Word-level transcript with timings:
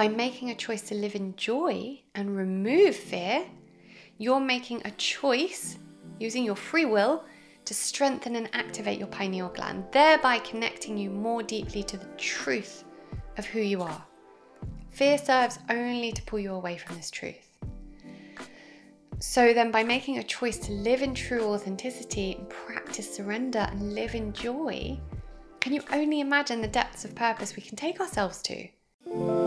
by 0.00 0.08
making 0.08 0.48
a 0.48 0.54
choice 0.54 0.80
to 0.80 0.94
live 0.94 1.14
in 1.14 1.36
joy 1.36 2.00
and 2.14 2.34
remove 2.34 2.96
fear, 2.96 3.44
you're 4.16 4.40
making 4.40 4.80
a 4.86 4.90
choice 4.92 5.76
using 6.18 6.42
your 6.42 6.56
free 6.56 6.86
will 6.86 7.22
to 7.66 7.74
strengthen 7.74 8.34
and 8.34 8.48
activate 8.54 8.98
your 8.98 9.08
pineal 9.08 9.50
gland, 9.50 9.84
thereby 9.92 10.38
connecting 10.38 10.96
you 10.96 11.10
more 11.10 11.42
deeply 11.42 11.82
to 11.82 11.98
the 11.98 12.08
truth 12.16 12.84
of 13.36 13.44
who 13.44 13.60
you 13.60 13.82
are. 13.82 14.02
Fear 14.88 15.18
serves 15.18 15.58
only 15.68 16.12
to 16.12 16.22
pull 16.22 16.38
you 16.38 16.54
away 16.54 16.78
from 16.78 16.96
this 16.96 17.10
truth. 17.10 17.58
So, 19.18 19.52
then 19.52 19.70
by 19.70 19.84
making 19.84 20.16
a 20.16 20.22
choice 20.22 20.56
to 20.60 20.72
live 20.72 21.02
in 21.02 21.12
true 21.12 21.44
authenticity 21.44 22.40
practice 22.48 23.16
surrender 23.16 23.68
and 23.70 23.94
live 23.94 24.14
in 24.14 24.32
joy, 24.32 24.98
can 25.60 25.74
you 25.74 25.82
only 25.92 26.20
imagine 26.20 26.62
the 26.62 26.68
depths 26.68 27.04
of 27.04 27.14
purpose 27.14 27.54
we 27.54 27.62
can 27.62 27.76
take 27.76 28.00
ourselves 28.00 28.40
to? 28.44 29.39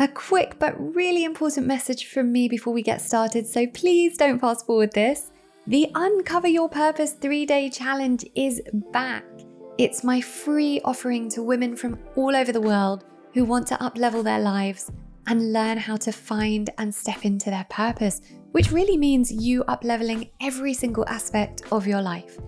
A 0.00 0.06
quick 0.06 0.60
but 0.60 0.76
really 0.94 1.24
important 1.24 1.66
message 1.66 2.06
from 2.06 2.30
me 2.30 2.46
before 2.46 2.72
we 2.72 2.82
get 2.82 3.00
started, 3.00 3.48
so 3.48 3.66
please 3.66 4.16
don't 4.16 4.38
fast 4.38 4.64
forward 4.64 4.92
this. 4.92 5.32
The 5.66 5.90
Uncover 5.92 6.46
Your 6.46 6.68
Purpose 6.68 7.14
three 7.14 7.44
day 7.44 7.68
challenge 7.68 8.24
is 8.36 8.62
back. 8.92 9.24
It's 9.76 10.04
my 10.04 10.20
free 10.20 10.80
offering 10.84 11.28
to 11.30 11.42
women 11.42 11.74
from 11.74 11.98
all 12.14 12.36
over 12.36 12.52
the 12.52 12.60
world 12.60 13.06
who 13.34 13.44
want 13.44 13.66
to 13.68 13.74
uplevel 13.78 14.22
their 14.22 14.38
lives 14.38 14.88
and 15.26 15.52
learn 15.52 15.78
how 15.78 15.96
to 15.96 16.12
find 16.12 16.70
and 16.78 16.94
step 16.94 17.24
into 17.24 17.50
their 17.50 17.66
purpose, 17.68 18.20
which 18.52 18.70
really 18.70 18.96
means 18.96 19.32
you 19.32 19.64
upleveling 19.64 20.30
every 20.40 20.74
single 20.74 21.06
aspect 21.08 21.62
of 21.72 21.88
your 21.88 22.02
life. 22.02 22.38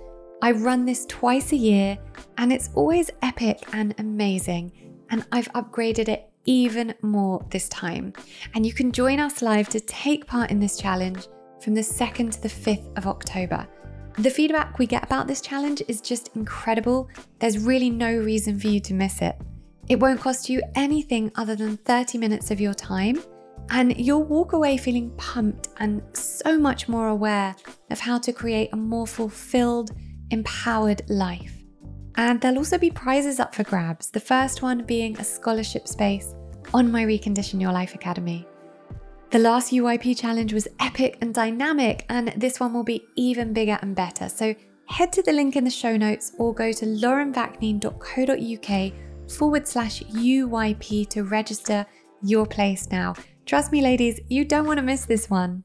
I 0.41 0.53
run 0.53 0.85
this 0.85 1.05
twice 1.07 1.51
a 1.51 1.57
year 1.57 1.99
and 2.39 2.53
it's 2.53 2.71
always 2.77 3.11
epic 3.23 3.59
and 3.73 3.93
amazing, 3.99 4.71
and 5.11 5.27
I've 5.33 5.53
upgraded 5.53 6.09
it 6.09 6.30
even 6.45 6.95
more 7.03 7.45
this 7.51 7.69
time. 7.69 8.13
And 8.55 8.65
you 8.65 8.73
can 8.73 8.93
join 8.93 9.21
us 9.21 9.43
live 9.43 9.69
to 9.71 9.81
take 9.81 10.27
part 10.27 10.51
in 10.51 10.61
this 10.61 10.79
challenge 10.79 11.29
from 11.61 11.75
the 11.75 11.81
2nd 11.81 12.33
to 12.33 12.43
the 12.43 12.49
5th 12.49 12.97
of 12.97 13.07
October. 13.07 13.67
The 14.19 14.31
feedback 14.31 14.79
we 14.79 14.87
get 14.87 15.05
about 15.05 15.27
this 15.27 15.41
challenge 15.41 15.83
is 15.89 16.01
just 16.01 16.35
incredible. 16.35 17.09
There's 17.39 17.59
really 17.59 17.91
no 17.91 18.13
reason 18.13 18.59
for 18.59 18.67
you 18.67 18.81
to 18.81 18.95
miss 18.95 19.23
it. 19.23 19.37
It 19.89 19.99
won't 19.99 20.21
cost 20.21 20.49
you 20.49 20.63
anything 20.75 21.33
other 21.37 21.57
than 21.57 21.77
30 21.77 22.19
minutes 22.19 22.51
of 22.51 22.61
your 22.61 22.75
time, 22.75 23.23
and 23.71 23.97
you'll 23.99 24.25
walk 24.25 24.53
away 24.53 24.77
feeling 24.77 25.11
pumped 25.17 25.69
and 25.79 26.03
so 26.13 26.59
much 26.59 26.89
more 26.89 27.09
aware 27.09 27.55
of 27.91 28.01
how 28.01 28.19
to 28.19 28.33
create 28.33 28.71
a 28.73 28.77
more 28.77 29.07
fulfilled, 29.07 29.93
empowered 30.31 31.03
life. 31.09 31.60
And 32.17 32.41
there'll 32.41 32.59
also 32.59 32.79
be 32.79 32.91
prizes 32.91 33.39
up 33.41 33.55
for 33.55 33.65
grabs, 33.65 34.11
the 34.11 34.21
first 34.21 34.63
one 34.63 34.85
being 34.85 35.19
a 35.19 35.25
scholarship 35.25 35.89
space 35.89 36.35
on 36.75 36.91
my 36.91 37.05
Recondition 37.05 37.61
Your 37.61 37.73
Life 37.73 37.95
Academy. 37.95 38.47
The 39.31 39.39
last 39.39 39.73
UYP 39.73 40.19
challenge 40.19 40.53
was 40.53 40.67
epic 40.81 41.17
and 41.21 41.33
dynamic, 41.33 42.05
and 42.09 42.35
this 42.37 42.59
one 42.59 42.73
will 42.73 42.83
be 42.83 43.05
even 43.17 43.53
bigger 43.53 43.79
and 43.81 43.95
better. 43.95 44.29
So 44.29 44.57
head 44.89 45.13
to 45.13 45.23
the 45.23 45.33
link 45.33 45.55
in 45.55 45.63
the 45.63 45.71
show 45.71 45.97
notes 45.97 46.33
or 46.39 46.53
go 46.53 46.73
to 46.73 46.85
laurenvakneen.co.uk 46.85 48.93
forward 49.31 49.69
slash 49.69 50.03
UYP 50.03 51.09
to 51.11 51.23
register 51.23 51.87
your 52.23 52.45
place 52.45 52.91
now. 52.91 53.15
Trust 53.47 53.73
me, 53.73 53.81
ladies, 53.83 54.21
you 54.29 54.45
don't 54.45 54.67
want 54.67 54.79
to 54.79 54.83
miss 54.83 55.07
this 55.07 55.31
one. 55.31 55.63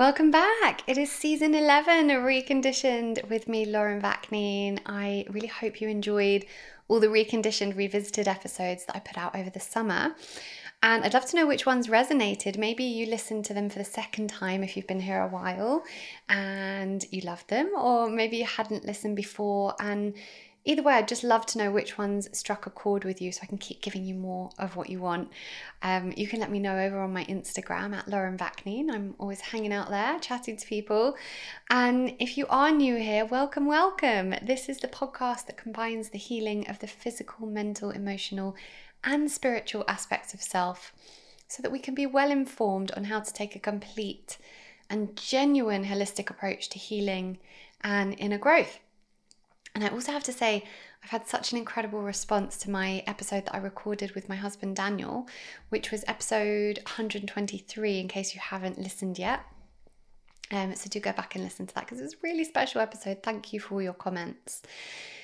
Welcome 0.00 0.30
back. 0.30 0.82
It 0.86 0.96
is 0.96 1.12
season 1.12 1.54
11 1.54 2.08
of 2.08 2.22
Reconditioned 2.22 3.28
with 3.28 3.46
me, 3.46 3.66
Lauren 3.66 4.00
Vakneen. 4.00 4.78
I 4.86 5.26
really 5.28 5.48
hope 5.48 5.82
you 5.82 5.90
enjoyed 5.90 6.46
all 6.88 7.00
the 7.00 7.08
Reconditioned 7.08 7.76
Revisited 7.76 8.26
episodes 8.26 8.86
that 8.86 8.96
I 8.96 9.00
put 9.00 9.18
out 9.18 9.36
over 9.36 9.50
the 9.50 9.60
summer. 9.60 10.16
And 10.82 11.04
I'd 11.04 11.12
love 11.12 11.26
to 11.26 11.36
know 11.36 11.46
which 11.46 11.66
ones 11.66 11.88
resonated. 11.88 12.56
Maybe 12.56 12.84
you 12.84 13.04
listened 13.04 13.44
to 13.44 13.52
them 13.52 13.68
for 13.68 13.78
the 13.78 13.84
second 13.84 14.30
time 14.30 14.64
if 14.64 14.74
you've 14.74 14.86
been 14.86 15.00
here 15.00 15.20
a 15.20 15.28
while 15.28 15.84
and 16.30 17.04
you 17.10 17.20
loved 17.20 17.50
them, 17.50 17.70
or 17.76 18.08
maybe 18.08 18.38
you 18.38 18.46
hadn't 18.46 18.86
listened 18.86 19.16
before 19.16 19.74
and 19.80 20.14
either 20.64 20.82
way, 20.82 20.94
I'd 20.94 21.08
just 21.08 21.24
love 21.24 21.46
to 21.46 21.58
know 21.58 21.70
which 21.70 21.96
ones 21.96 22.28
struck 22.36 22.66
a 22.66 22.70
chord 22.70 23.04
with 23.04 23.20
you 23.20 23.32
so 23.32 23.40
I 23.42 23.46
can 23.46 23.58
keep 23.58 23.80
giving 23.80 24.04
you 24.04 24.14
more 24.14 24.50
of 24.58 24.76
what 24.76 24.90
you 24.90 25.00
want. 25.00 25.30
Um, 25.82 26.12
you 26.16 26.26
can 26.26 26.40
let 26.40 26.50
me 26.50 26.58
know 26.58 26.78
over 26.78 27.00
on 27.00 27.12
my 27.12 27.24
Instagram 27.24 27.94
at 27.94 28.08
Lauren 28.08 28.36
Vakneen. 28.36 28.90
I'm 28.90 29.14
always 29.18 29.40
hanging 29.40 29.72
out 29.72 29.90
there, 29.90 30.18
chatting 30.18 30.56
to 30.56 30.66
people. 30.66 31.16
And 31.70 32.14
if 32.18 32.36
you 32.36 32.46
are 32.48 32.70
new 32.70 32.96
here, 32.96 33.24
welcome, 33.24 33.66
welcome. 33.66 34.34
This 34.42 34.68
is 34.68 34.78
the 34.78 34.88
podcast 34.88 35.46
that 35.46 35.56
combines 35.56 36.10
the 36.10 36.18
healing 36.18 36.68
of 36.68 36.78
the 36.78 36.86
physical, 36.86 37.46
mental, 37.46 37.90
emotional, 37.90 38.54
and 39.02 39.30
spiritual 39.30 39.84
aspects 39.88 40.34
of 40.34 40.42
self 40.42 40.92
so 41.48 41.62
that 41.62 41.72
we 41.72 41.78
can 41.78 41.94
be 41.94 42.06
well 42.06 42.30
informed 42.30 42.92
on 42.92 43.04
how 43.04 43.20
to 43.20 43.32
take 43.32 43.56
a 43.56 43.60
complete 43.60 44.38
and 44.88 45.16
genuine 45.16 45.84
holistic 45.84 46.30
approach 46.30 46.68
to 46.68 46.78
healing 46.78 47.38
and 47.82 48.14
inner 48.18 48.38
growth. 48.38 48.78
And 49.74 49.84
I 49.84 49.88
also 49.88 50.12
have 50.12 50.24
to 50.24 50.32
say, 50.32 50.64
I've 51.02 51.10
had 51.10 51.26
such 51.26 51.52
an 51.52 51.58
incredible 51.58 52.02
response 52.02 52.56
to 52.58 52.70
my 52.70 53.02
episode 53.06 53.46
that 53.46 53.54
I 53.54 53.58
recorded 53.58 54.14
with 54.14 54.28
my 54.28 54.36
husband 54.36 54.76
Daniel, 54.76 55.28
which 55.68 55.90
was 55.90 56.04
episode 56.06 56.78
123, 56.84 58.00
in 58.00 58.08
case 58.08 58.34
you 58.34 58.40
haven't 58.40 58.78
listened 58.78 59.18
yet. 59.18 59.40
Um, 60.50 60.74
so 60.74 60.90
do 60.90 60.98
go 60.98 61.12
back 61.12 61.36
and 61.36 61.44
listen 61.44 61.66
to 61.66 61.74
that 61.76 61.84
because 61.84 62.00
it's 62.00 62.14
a 62.14 62.18
really 62.22 62.44
special 62.44 62.80
episode. 62.80 63.22
Thank 63.22 63.52
you 63.52 63.60
for 63.60 63.74
all 63.74 63.82
your 63.82 63.92
comments. 63.92 64.62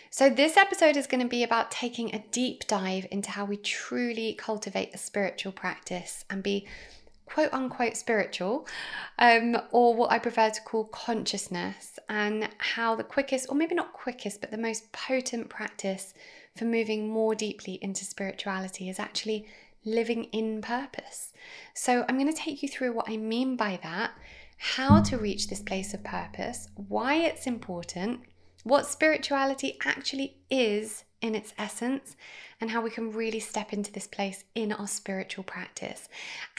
So, 0.08 0.30
this 0.30 0.56
episode 0.56 0.96
is 0.96 1.08
going 1.08 1.20
to 1.20 1.28
be 1.28 1.42
about 1.42 1.70
taking 1.70 2.14
a 2.14 2.24
deep 2.30 2.66
dive 2.68 3.06
into 3.10 3.32
how 3.32 3.44
we 3.44 3.56
truly 3.56 4.34
cultivate 4.34 4.94
a 4.94 4.98
spiritual 4.98 5.52
practice 5.52 6.24
and 6.30 6.42
be 6.42 6.66
quote 7.26 7.52
unquote 7.52 7.96
spiritual, 7.96 8.66
um, 9.18 9.56
or 9.70 9.94
what 9.94 10.10
I 10.10 10.18
prefer 10.18 10.50
to 10.50 10.62
call 10.62 10.84
consciousness, 10.84 11.98
and 12.08 12.48
how 12.58 12.94
the 12.94 13.04
quickest, 13.04 13.48
or 13.50 13.56
maybe 13.56 13.74
not 13.74 13.92
quickest, 13.92 14.40
but 14.40 14.50
the 14.50 14.58
most 14.58 14.90
potent 14.92 15.48
practice 15.48 16.14
for 16.56 16.64
moving 16.64 17.08
more 17.08 17.34
deeply 17.34 17.78
into 17.82 18.04
spirituality 18.04 18.88
is 18.88 18.98
actually 18.98 19.46
living 19.84 20.24
in 20.24 20.62
purpose. 20.62 21.32
So, 21.74 22.04
I'm 22.08 22.18
going 22.18 22.32
to 22.32 22.40
take 22.40 22.62
you 22.62 22.68
through 22.68 22.92
what 22.94 23.10
I 23.10 23.16
mean 23.16 23.56
by 23.56 23.78
that, 23.82 24.12
how 24.58 25.02
to 25.02 25.18
reach 25.18 25.48
this 25.48 25.60
place 25.60 25.92
of 25.92 26.02
purpose, 26.02 26.68
why 26.74 27.16
it's 27.16 27.46
important, 27.46 28.20
what 28.64 28.86
spirituality 28.86 29.78
actually 29.84 30.38
is 30.50 31.04
in 31.26 31.34
its 31.34 31.52
essence, 31.58 32.16
and 32.60 32.70
how 32.70 32.80
we 32.80 32.90
can 32.90 33.12
really 33.12 33.40
step 33.40 33.72
into 33.72 33.92
this 33.92 34.06
place 34.06 34.44
in 34.54 34.72
our 34.72 34.86
spiritual 34.86 35.44
practice. 35.44 36.08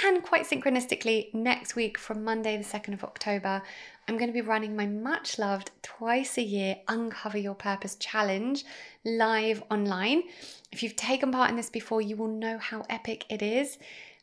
And 0.03 0.21
quite 0.21 0.45
synchronistically, 0.45 1.33
next 1.33 1.75
week 1.75 1.97
from 1.97 2.23
Monday, 2.23 2.57
the 2.57 2.63
2nd 2.63 2.93
of 2.93 3.03
October, 3.03 3.63
I'm 4.07 4.17
going 4.17 4.29
to 4.29 4.33
be 4.33 4.41
running 4.41 4.75
my 4.75 4.85
much 4.85 5.39
loved 5.39 5.71
twice 5.81 6.37
a 6.37 6.43
year 6.43 6.77
Uncover 6.87 7.39
Your 7.39 7.55
Purpose 7.55 7.95
challenge 7.95 8.63
live 9.03 9.63
online. 9.71 10.23
If 10.71 10.83
you've 10.83 10.95
taken 10.95 11.31
part 11.31 11.49
in 11.49 11.55
this 11.55 11.69
before, 11.69 12.01
you 12.01 12.15
will 12.15 12.27
know 12.27 12.57
how 12.57 12.85
epic 12.89 13.25
it 13.29 13.41
is 13.41 13.77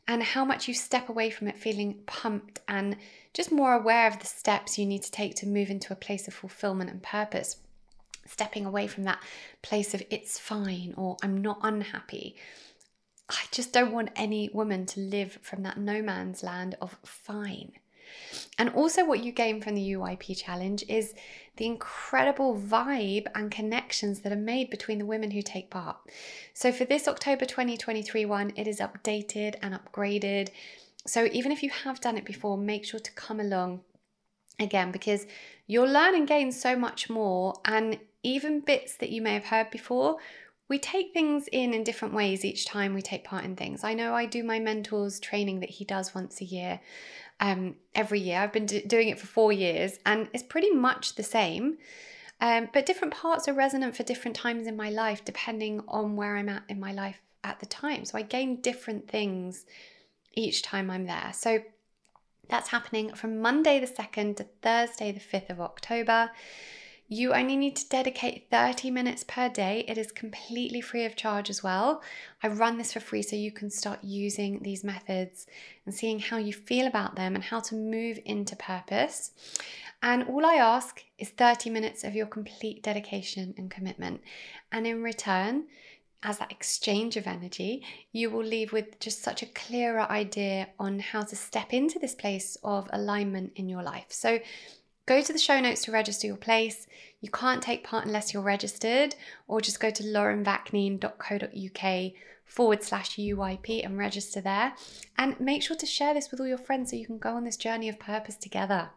and 0.07 0.21
how 0.21 0.45
much 0.45 0.67
you 0.67 0.73
step 0.73 1.09
away 1.09 1.29
from 1.29 1.47
it 1.47 1.57
feeling 1.57 1.95
pumped 2.05 2.61
and 2.67 2.95
just 3.33 3.51
more 3.51 3.73
aware 3.73 4.07
of 4.07 4.19
the 4.19 4.25
steps 4.25 4.77
you 4.77 4.85
need 4.85 5.03
to 5.03 5.11
take 5.11 5.35
to 5.35 5.47
move 5.47 5.69
into 5.69 5.91
a 5.91 5.95
place 5.95 6.27
of 6.27 6.33
fulfillment 6.33 6.89
and 6.89 7.03
purpose 7.03 7.57
stepping 8.25 8.65
away 8.65 8.87
from 8.87 9.03
that 9.03 9.21
place 9.61 9.93
of 9.93 10.03
it's 10.09 10.39
fine 10.39 10.93
or 10.97 11.17
I'm 11.23 11.41
not 11.41 11.59
unhappy. 11.61 12.35
I 13.29 13.43
just 13.51 13.73
don't 13.73 13.91
want 13.91 14.11
any 14.15 14.49
woman 14.53 14.85
to 14.87 14.99
live 14.99 15.39
from 15.41 15.63
that 15.63 15.77
no 15.77 16.01
man's 16.01 16.43
land 16.43 16.75
of 16.81 16.97
fine. 17.03 17.73
And 18.57 18.69
also, 18.69 19.05
what 19.05 19.23
you 19.23 19.31
gain 19.31 19.61
from 19.61 19.75
the 19.75 19.93
UYP 19.93 20.37
challenge 20.37 20.83
is 20.87 21.13
the 21.57 21.65
incredible 21.65 22.55
vibe 22.55 23.27
and 23.33 23.51
connections 23.51 24.21
that 24.21 24.31
are 24.31 24.37
made 24.37 24.69
between 24.69 24.99
the 24.99 25.05
women 25.05 25.31
who 25.31 25.41
take 25.41 25.69
part. 25.69 25.97
So, 26.53 26.71
for 26.71 26.85
this 26.85 27.07
October 27.07 27.45
2023 27.45 28.25
one, 28.25 28.53
it 28.55 28.67
is 28.67 28.79
updated 28.79 29.55
and 29.61 29.73
upgraded. 29.73 30.49
So, 31.07 31.27
even 31.31 31.51
if 31.51 31.63
you 31.63 31.69
have 31.69 31.99
done 31.99 32.17
it 32.17 32.25
before, 32.25 32.57
make 32.57 32.85
sure 32.85 32.99
to 32.99 33.11
come 33.13 33.39
along 33.39 33.81
again 34.59 34.91
because 34.91 35.25
you'll 35.67 35.89
learn 35.89 36.15
and 36.15 36.27
gain 36.27 36.51
so 36.51 36.75
much 36.75 37.09
more. 37.09 37.55
And 37.65 37.99
even 38.25 38.59
bits 38.59 38.97
that 38.97 39.09
you 39.09 39.21
may 39.21 39.33
have 39.33 39.45
heard 39.45 39.69
before, 39.69 40.17
we 40.67 40.79
take 40.79 41.13
things 41.13 41.47
in 41.51 41.73
in 41.73 41.83
different 41.83 42.13
ways 42.13 42.43
each 42.43 42.65
time 42.65 42.93
we 42.93 43.01
take 43.01 43.23
part 43.23 43.45
in 43.45 43.55
things. 43.55 43.83
I 43.83 43.93
know 43.93 44.15
I 44.15 44.25
do 44.25 44.43
my 44.43 44.59
mentor's 44.59 45.19
training 45.19 45.59
that 45.59 45.69
he 45.69 45.85
does 45.85 46.15
once 46.15 46.41
a 46.41 46.45
year, 46.45 46.79
um, 47.39 47.75
every 47.93 48.19
year. 48.19 48.39
I've 48.39 48.51
been 48.53 48.65
doing 48.65 49.09
it 49.09 49.19
for 49.19 49.27
four 49.27 49.53
years 49.53 49.99
and 50.05 50.27
it's 50.33 50.43
pretty 50.43 50.71
much 50.71 51.15
the 51.15 51.23
same. 51.23 51.77
Um, 52.41 52.67
but 52.73 52.85
different 52.85 53.13
parts 53.13 53.47
are 53.47 53.53
resonant 53.53 53.95
for 53.95 54.03
different 54.03 54.35
times 54.35 54.67
in 54.67 54.75
my 54.75 54.89
life, 54.89 55.23
depending 55.23 55.81
on 55.87 56.15
where 56.15 56.35
I'm 56.35 56.49
at 56.49 56.63
in 56.67 56.79
my 56.79 56.91
life 56.91 57.21
at 57.43 57.59
the 57.59 57.65
time. 57.67 58.03
So 58.03 58.17
I 58.17 58.23
gain 58.23 58.59
different 58.61 59.07
things 59.07 59.65
each 60.33 60.63
time 60.63 60.89
I'm 60.89 61.05
there. 61.05 61.31
So 61.33 61.59
That's 62.49 62.69
happening 62.69 63.13
from 63.13 63.39
Monday 63.39 63.79
the 63.79 63.87
2nd 63.87 64.37
to 64.37 64.43
Thursday 64.61 65.11
the 65.11 65.19
5th 65.19 65.49
of 65.49 65.61
October. 65.61 66.31
You 67.07 67.33
only 67.33 67.55
need 67.55 67.75
to 67.75 67.87
dedicate 67.87 68.47
30 68.49 68.89
minutes 68.89 69.23
per 69.23 69.47
day. 69.47 69.85
It 69.87 69.97
is 69.97 70.11
completely 70.11 70.81
free 70.81 71.05
of 71.05 71.15
charge 71.15 71.51
as 71.51 71.61
well. 71.61 72.01
I 72.41 72.47
run 72.47 72.79
this 72.79 72.93
for 72.93 72.99
free 72.99 73.21
so 73.21 73.35
you 73.35 73.51
can 73.51 73.69
start 73.69 73.99
using 74.03 74.63
these 74.63 74.83
methods 74.83 75.45
and 75.85 75.93
seeing 75.93 76.19
how 76.19 76.37
you 76.37 76.51
feel 76.51 76.87
about 76.87 77.15
them 77.15 77.35
and 77.35 77.43
how 77.43 77.59
to 77.59 77.75
move 77.75 78.17
into 78.25 78.55
purpose. 78.55 79.31
And 80.01 80.23
all 80.23 80.45
I 80.45 80.55
ask 80.55 81.03
is 81.19 81.29
30 81.29 81.69
minutes 81.69 82.03
of 82.03 82.15
your 82.15 82.25
complete 82.25 82.81
dedication 82.81 83.53
and 83.55 83.69
commitment. 83.69 84.21
And 84.71 84.87
in 84.87 85.03
return, 85.03 85.65
as 86.23 86.39
that 86.39 86.51
exchange 86.51 87.17
of 87.17 87.27
energy, 87.27 87.83
you 88.11 88.31
will 88.31 88.43
leave 88.43 88.73
with 88.73 88.99
just 88.99 89.21
such 89.21 89.43
a 89.43 89.47
clearer 89.47 90.11
idea 90.11 90.69
on 90.79 90.97
how 90.99 91.21
to 91.21 91.35
step 91.35 91.71
into 91.71 91.99
this 91.99 92.15
place 92.15 92.57
of 92.63 92.89
alignment 92.91 93.53
in 93.55 93.69
your 93.69 93.83
life. 93.83 94.07
So, 94.09 94.39
go 95.05 95.21
to 95.21 95.31
the 95.31 95.39
show 95.39 95.59
notes 95.59 95.83
to 95.83 95.91
register 95.91 96.25
your 96.27 96.37
place. 96.37 96.87
You 97.21 97.29
can't 97.29 97.61
take 97.61 97.83
part 97.83 98.05
unless 98.05 98.33
you're 98.33 98.43
registered, 98.43 99.15
or 99.47 99.61
just 99.61 99.79
go 99.79 99.91
to 99.91 100.03
laurenvakneen.co.uk 100.03 102.13
forward 102.45 102.83
slash 102.83 103.17
UYP 103.17 103.85
and 103.85 103.97
register 103.97 104.41
there. 104.41 104.73
And 105.17 105.39
make 105.39 105.63
sure 105.63 105.77
to 105.77 105.85
share 105.85 106.13
this 106.13 106.29
with 106.31 106.39
all 106.39 106.47
your 106.47 106.57
friends 106.57 106.91
so 106.91 106.97
you 106.97 107.05
can 107.05 107.17
go 107.17 107.35
on 107.35 107.43
this 107.43 107.57
journey 107.57 107.89
of 107.89 107.99
purpose 107.99 108.35
together. 108.35 108.91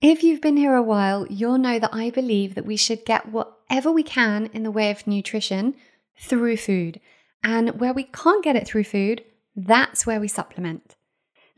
If 0.00 0.24
you've 0.24 0.40
been 0.40 0.56
here 0.56 0.74
a 0.74 0.82
while, 0.82 1.26
you'll 1.28 1.58
know 1.58 1.78
that 1.78 1.94
I 1.94 2.10
believe 2.10 2.56
that 2.56 2.66
we 2.66 2.76
should 2.76 3.04
get 3.04 3.28
whatever 3.28 3.92
we 3.92 4.02
can 4.02 4.46
in 4.52 4.64
the 4.64 4.72
way 4.72 4.90
of 4.90 5.06
nutrition 5.06 5.76
through 6.18 6.56
food. 6.56 7.00
And 7.42 7.80
where 7.80 7.92
we 7.92 8.04
can't 8.04 8.44
get 8.44 8.56
it 8.56 8.66
through 8.66 8.84
food, 8.84 9.24
that's 9.56 10.06
where 10.06 10.20
we 10.20 10.28
supplement. 10.28 10.96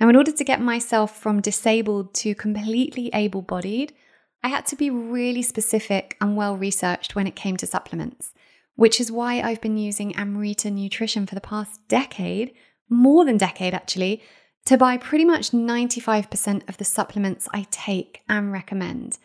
Now, 0.00 0.08
in 0.08 0.16
order 0.16 0.32
to 0.32 0.44
get 0.44 0.60
myself 0.60 1.16
from 1.16 1.40
disabled 1.40 2.14
to 2.14 2.34
completely 2.34 3.10
able 3.14 3.42
bodied, 3.42 3.92
I 4.42 4.48
had 4.48 4.66
to 4.66 4.76
be 4.76 4.90
really 4.90 5.42
specific 5.42 6.16
and 6.20 6.36
well 6.36 6.56
researched 6.56 7.14
when 7.14 7.26
it 7.26 7.36
came 7.36 7.56
to 7.58 7.66
supplements, 7.66 8.32
which 8.76 9.00
is 9.00 9.12
why 9.12 9.40
I've 9.40 9.60
been 9.60 9.78
using 9.78 10.16
Amrita 10.16 10.70
Nutrition 10.70 11.26
for 11.26 11.34
the 11.34 11.40
past 11.40 11.80
decade, 11.88 12.52
more 12.88 13.24
than 13.24 13.38
decade 13.38 13.72
actually, 13.72 14.22
to 14.66 14.76
buy 14.76 14.96
pretty 14.96 15.24
much 15.24 15.50
95% 15.50 16.68
of 16.68 16.76
the 16.78 16.84
supplements 16.84 17.48
I 17.52 17.66
take 17.70 18.22
and 18.28 18.52
recommend. 18.52 19.18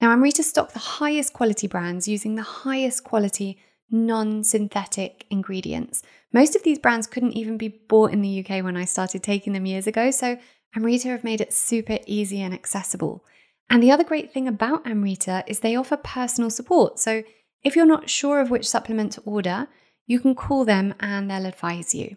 Now, 0.00 0.10
Amrita 0.10 0.42
stock 0.42 0.72
the 0.72 0.78
highest 0.78 1.32
quality 1.32 1.66
brands 1.66 2.08
using 2.08 2.34
the 2.34 2.42
highest 2.42 3.04
quality 3.04 3.58
non 3.92 4.42
synthetic 4.42 5.26
ingredients. 5.30 6.02
Most 6.32 6.56
of 6.56 6.62
these 6.62 6.78
brands 6.78 7.06
couldn't 7.06 7.34
even 7.36 7.58
be 7.58 7.68
bought 7.68 8.12
in 8.12 8.22
the 8.22 8.44
UK 8.44 8.64
when 8.64 8.76
I 8.76 8.86
started 8.86 9.22
taking 9.22 9.52
them 9.52 9.66
years 9.66 9.86
ago, 9.86 10.10
so 10.10 10.38
Amrita 10.74 11.08
have 11.08 11.22
made 11.22 11.40
it 11.40 11.52
super 11.52 11.98
easy 12.06 12.40
and 12.40 12.54
accessible. 12.54 13.24
And 13.68 13.82
the 13.82 13.90
other 13.90 14.04
great 14.04 14.32
thing 14.32 14.48
about 14.48 14.86
Amrita 14.86 15.44
is 15.46 15.60
they 15.60 15.76
offer 15.76 15.96
personal 15.96 16.50
support. 16.50 16.98
So 16.98 17.22
if 17.62 17.76
you're 17.76 17.86
not 17.86 18.10
sure 18.10 18.40
of 18.40 18.50
which 18.50 18.68
supplement 18.68 19.12
to 19.12 19.20
order, 19.22 19.68
you 20.06 20.18
can 20.20 20.34
call 20.34 20.64
them 20.64 20.94
and 21.00 21.30
they'll 21.30 21.46
advise 21.46 21.94
you. 21.94 22.16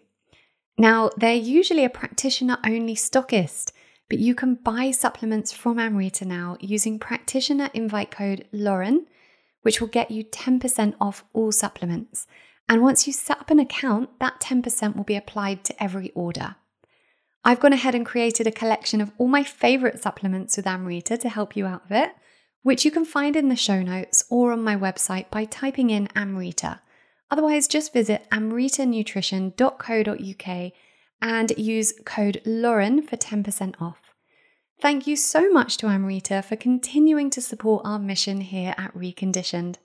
Now, 0.78 1.10
they're 1.16 1.34
usually 1.34 1.84
a 1.84 1.90
practitioner 1.90 2.58
only 2.64 2.94
stockist, 2.94 3.72
but 4.08 4.18
you 4.18 4.34
can 4.34 4.56
buy 4.56 4.90
supplements 4.90 5.52
from 5.52 5.78
Amrita 5.78 6.24
now 6.24 6.56
using 6.60 6.98
practitioner 6.98 7.70
invite 7.72 8.10
code 8.10 8.46
Lauren, 8.52 9.06
which 9.66 9.80
will 9.80 9.88
get 9.88 10.12
you 10.12 10.22
10% 10.22 10.94
off 11.00 11.24
all 11.32 11.50
supplements. 11.50 12.28
And 12.68 12.82
once 12.82 13.08
you 13.08 13.12
set 13.12 13.40
up 13.40 13.50
an 13.50 13.58
account, 13.58 14.20
that 14.20 14.40
10% 14.40 14.94
will 14.94 15.02
be 15.02 15.16
applied 15.16 15.64
to 15.64 15.82
every 15.82 16.12
order. 16.12 16.54
I've 17.44 17.58
gone 17.58 17.72
ahead 17.72 17.96
and 17.96 18.06
created 18.06 18.46
a 18.46 18.52
collection 18.52 19.00
of 19.00 19.10
all 19.18 19.26
my 19.26 19.42
favorite 19.42 20.00
supplements 20.00 20.56
with 20.56 20.68
Amrita 20.68 21.18
to 21.18 21.28
help 21.28 21.56
you 21.56 21.66
out 21.66 21.84
of 21.84 21.90
it, 21.90 22.12
which 22.62 22.84
you 22.84 22.92
can 22.92 23.04
find 23.04 23.34
in 23.34 23.48
the 23.48 23.56
show 23.56 23.82
notes 23.82 24.24
or 24.30 24.52
on 24.52 24.62
my 24.62 24.76
website 24.76 25.30
by 25.30 25.44
typing 25.44 25.90
in 25.90 26.08
Amrita. 26.14 26.80
Otherwise, 27.28 27.66
just 27.66 27.92
visit 27.92 28.24
amritanutrition.co.uk 28.30 30.72
and 31.20 31.58
use 31.58 31.92
code 32.04 32.40
Lauren 32.46 33.02
for 33.02 33.16
10% 33.16 33.82
off. 33.82 34.05
Thank 34.78 35.06
you 35.06 35.16
so 35.16 35.50
much 35.50 35.78
to 35.78 35.86
Amrita 35.86 36.42
for 36.42 36.54
continuing 36.54 37.30
to 37.30 37.40
support 37.40 37.86
our 37.86 37.98
mission 37.98 38.42
here 38.42 38.74
at 38.76 38.92
Reconditioned. 38.94 39.76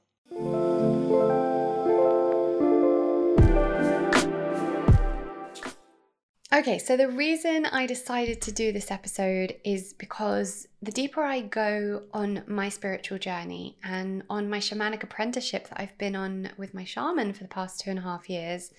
Okay, 6.54 6.78
so 6.78 6.98
the 6.98 7.08
reason 7.08 7.66
I 7.66 7.86
decided 7.86 8.42
to 8.42 8.52
do 8.52 8.74
this 8.74 8.92
episode 8.92 9.56
is 9.64 9.94
because 9.94 10.68
the 10.82 10.92
deeper 10.92 11.24
I 11.24 11.40
go 11.40 12.04
on 12.14 12.44
my 12.46 12.68
spiritual 12.68 13.18
journey 13.18 13.78
and 13.86 14.24
on 14.30 14.50
my 14.50 14.60
shamanic 14.60 15.04
apprenticeship 15.04 15.70
that 15.70 15.80
I've 15.80 15.98
been 15.98 16.18
on 16.18 16.50
with 16.58 16.74
my 16.74 16.84
shaman 16.84 17.32
for 17.32 17.44
the 17.44 17.50
past 17.50 17.80
two 17.80 17.92
and 17.92 18.00
a 18.00 18.04
half 18.04 18.30
years, 18.30 18.74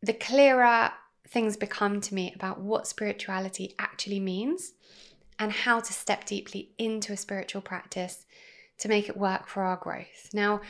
the 0.00 0.12
clearer 0.12 0.92
things 1.26 1.56
become 1.56 2.00
to 2.02 2.14
me 2.14 2.32
about 2.36 2.60
what 2.60 2.86
spirituality 2.86 3.74
actually 3.80 4.20
means 4.20 4.74
and 5.38 5.52
how 5.52 5.80
to 5.80 5.92
step 5.92 6.24
deeply 6.24 6.70
into 6.78 7.12
a 7.12 7.16
spiritual 7.16 7.62
practice 7.62 8.26
to 8.78 8.88
make 8.88 9.08
it 9.08 9.16
work 9.16 9.46
for 9.46 9.62
our 9.62 9.76
growth. 9.76 10.30
Now, 10.32 10.60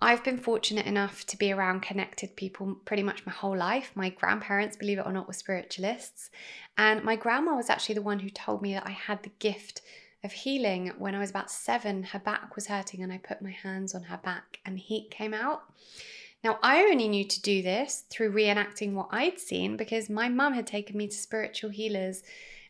I've 0.00 0.24
been 0.24 0.38
fortunate 0.38 0.86
enough 0.86 1.24
to 1.26 1.36
be 1.36 1.52
around 1.52 1.82
connected 1.82 2.34
people 2.34 2.74
pretty 2.84 3.04
much 3.04 3.24
my 3.24 3.32
whole 3.32 3.56
life. 3.56 3.92
My 3.94 4.08
grandparents, 4.08 4.76
believe 4.76 4.98
it 4.98 5.06
or 5.06 5.12
not, 5.12 5.28
were 5.28 5.32
spiritualists. 5.32 6.28
And 6.76 7.04
my 7.04 7.14
grandma 7.14 7.54
was 7.54 7.70
actually 7.70 7.94
the 7.94 8.02
one 8.02 8.18
who 8.18 8.28
told 8.28 8.62
me 8.62 8.74
that 8.74 8.86
I 8.86 8.90
had 8.90 9.22
the 9.22 9.30
gift 9.38 9.80
of 10.24 10.32
healing 10.32 10.92
when 10.98 11.14
I 11.14 11.20
was 11.20 11.30
about 11.30 11.52
seven. 11.52 12.02
Her 12.02 12.18
back 12.18 12.56
was 12.56 12.66
hurting, 12.66 13.02
and 13.02 13.12
I 13.12 13.18
put 13.18 13.42
my 13.42 13.52
hands 13.52 13.94
on 13.94 14.02
her 14.04 14.16
back, 14.16 14.58
and 14.66 14.76
heat 14.76 15.10
came 15.12 15.34
out. 15.34 15.62
Now, 16.42 16.58
I 16.64 16.82
only 16.82 17.06
knew 17.06 17.24
to 17.24 17.42
do 17.42 17.62
this 17.62 18.04
through 18.10 18.32
reenacting 18.32 18.94
what 18.94 19.08
I'd 19.12 19.38
seen 19.38 19.76
because 19.76 20.10
my 20.10 20.28
mum 20.28 20.54
had 20.54 20.66
taken 20.66 20.96
me 20.96 21.06
to 21.06 21.16
spiritual 21.16 21.70
healers 21.70 22.24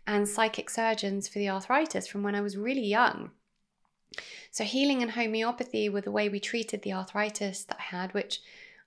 and 0.06 0.28
psychic 0.28 0.68
surgeons 0.70 1.28
for 1.28 1.38
the 1.38 1.48
arthritis 1.48 2.06
from 2.06 2.22
when 2.22 2.34
I 2.34 2.40
was 2.40 2.56
really 2.56 2.84
young. 2.84 3.30
So, 4.50 4.64
healing 4.64 5.02
and 5.02 5.12
homeopathy 5.12 5.88
were 5.88 6.02
the 6.02 6.10
way 6.10 6.28
we 6.28 6.40
treated 6.40 6.82
the 6.82 6.92
arthritis 6.92 7.64
that 7.64 7.78
I 7.78 7.96
had, 7.96 8.12
which 8.12 8.40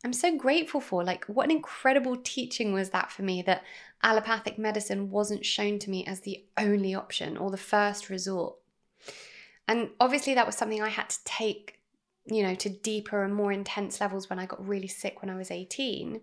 I'm 0.03 0.13
so 0.13 0.38
grateful 0.38 0.81
for. 0.81 1.03
Like, 1.03 1.25
what 1.25 1.45
an 1.45 1.51
incredible 1.51 2.17
teaching 2.17 2.73
was 2.73 2.92
that 2.92 3.11
for 3.11 3.23
me 3.23 3.42
that 3.44 3.63
allopathic 4.04 4.59
medicine 4.59 5.09
wasn't 5.09 5.45
shown 5.45 5.80
to 5.80 5.90
me 5.90 6.06
as 6.06 6.21
the 6.21 6.44
only 6.57 6.94
option 6.94 7.37
or 7.37 7.49
the 7.49 7.57
first 7.57 8.09
resort. 8.09 8.56
And 9.68 9.90
obviously, 9.99 10.35
that 10.35 10.45
was 10.45 10.56
something 10.56 10.81
I 10.81 10.90
had 10.90 11.09
to 11.09 11.23
take, 11.23 11.74
you 12.25 12.41
know, 12.41 12.55
to 12.55 12.69
deeper 12.69 13.23
and 13.23 13.33
more 13.33 13.51
intense 13.51 14.01
levels 14.01 14.29
when 14.29 14.39
I 14.39 14.45
got 14.45 14.65
really 14.67 14.87
sick 14.87 15.21
when 15.21 15.29
I 15.29 15.35
was 15.35 15.51
18. 15.51 16.21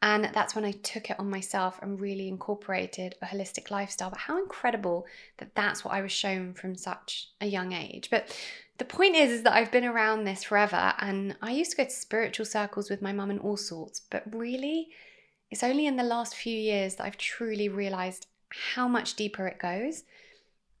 And 0.00 0.30
that's 0.32 0.54
when 0.54 0.64
I 0.64 0.72
took 0.72 1.10
it 1.10 1.18
on 1.18 1.30
myself 1.30 1.78
and 1.82 2.00
really 2.00 2.28
incorporated 2.28 3.16
a 3.22 3.26
holistic 3.26 3.70
lifestyle. 3.70 4.10
But 4.10 4.20
how 4.20 4.38
incredible 4.38 5.06
that 5.38 5.54
that's 5.54 5.84
what 5.84 5.94
I 5.94 6.02
was 6.02 6.12
shown 6.12 6.54
from 6.54 6.76
such 6.76 7.30
a 7.40 7.46
young 7.46 7.72
age. 7.72 8.08
But 8.10 8.36
the 8.78 8.84
point 8.84 9.16
is, 9.16 9.30
is 9.30 9.42
that 9.42 9.54
I've 9.54 9.72
been 9.72 9.84
around 9.84 10.24
this 10.24 10.44
forever 10.44 10.94
and 11.00 11.36
I 11.42 11.50
used 11.50 11.72
to 11.72 11.76
go 11.76 11.84
to 11.84 11.90
spiritual 11.90 12.46
circles 12.46 12.90
with 12.90 13.02
my 13.02 13.12
mum 13.12 13.30
and 13.30 13.40
all 13.40 13.56
sorts. 13.56 14.00
But 14.00 14.22
really, 14.32 14.88
it's 15.50 15.64
only 15.64 15.86
in 15.86 15.96
the 15.96 16.04
last 16.04 16.34
few 16.34 16.56
years 16.56 16.96
that 16.96 17.06
I've 17.06 17.16
truly 17.16 17.68
realized 17.68 18.26
how 18.74 18.86
much 18.86 19.14
deeper 19.14 19.46
it 19.46 19.58
goes. 19.58 20.04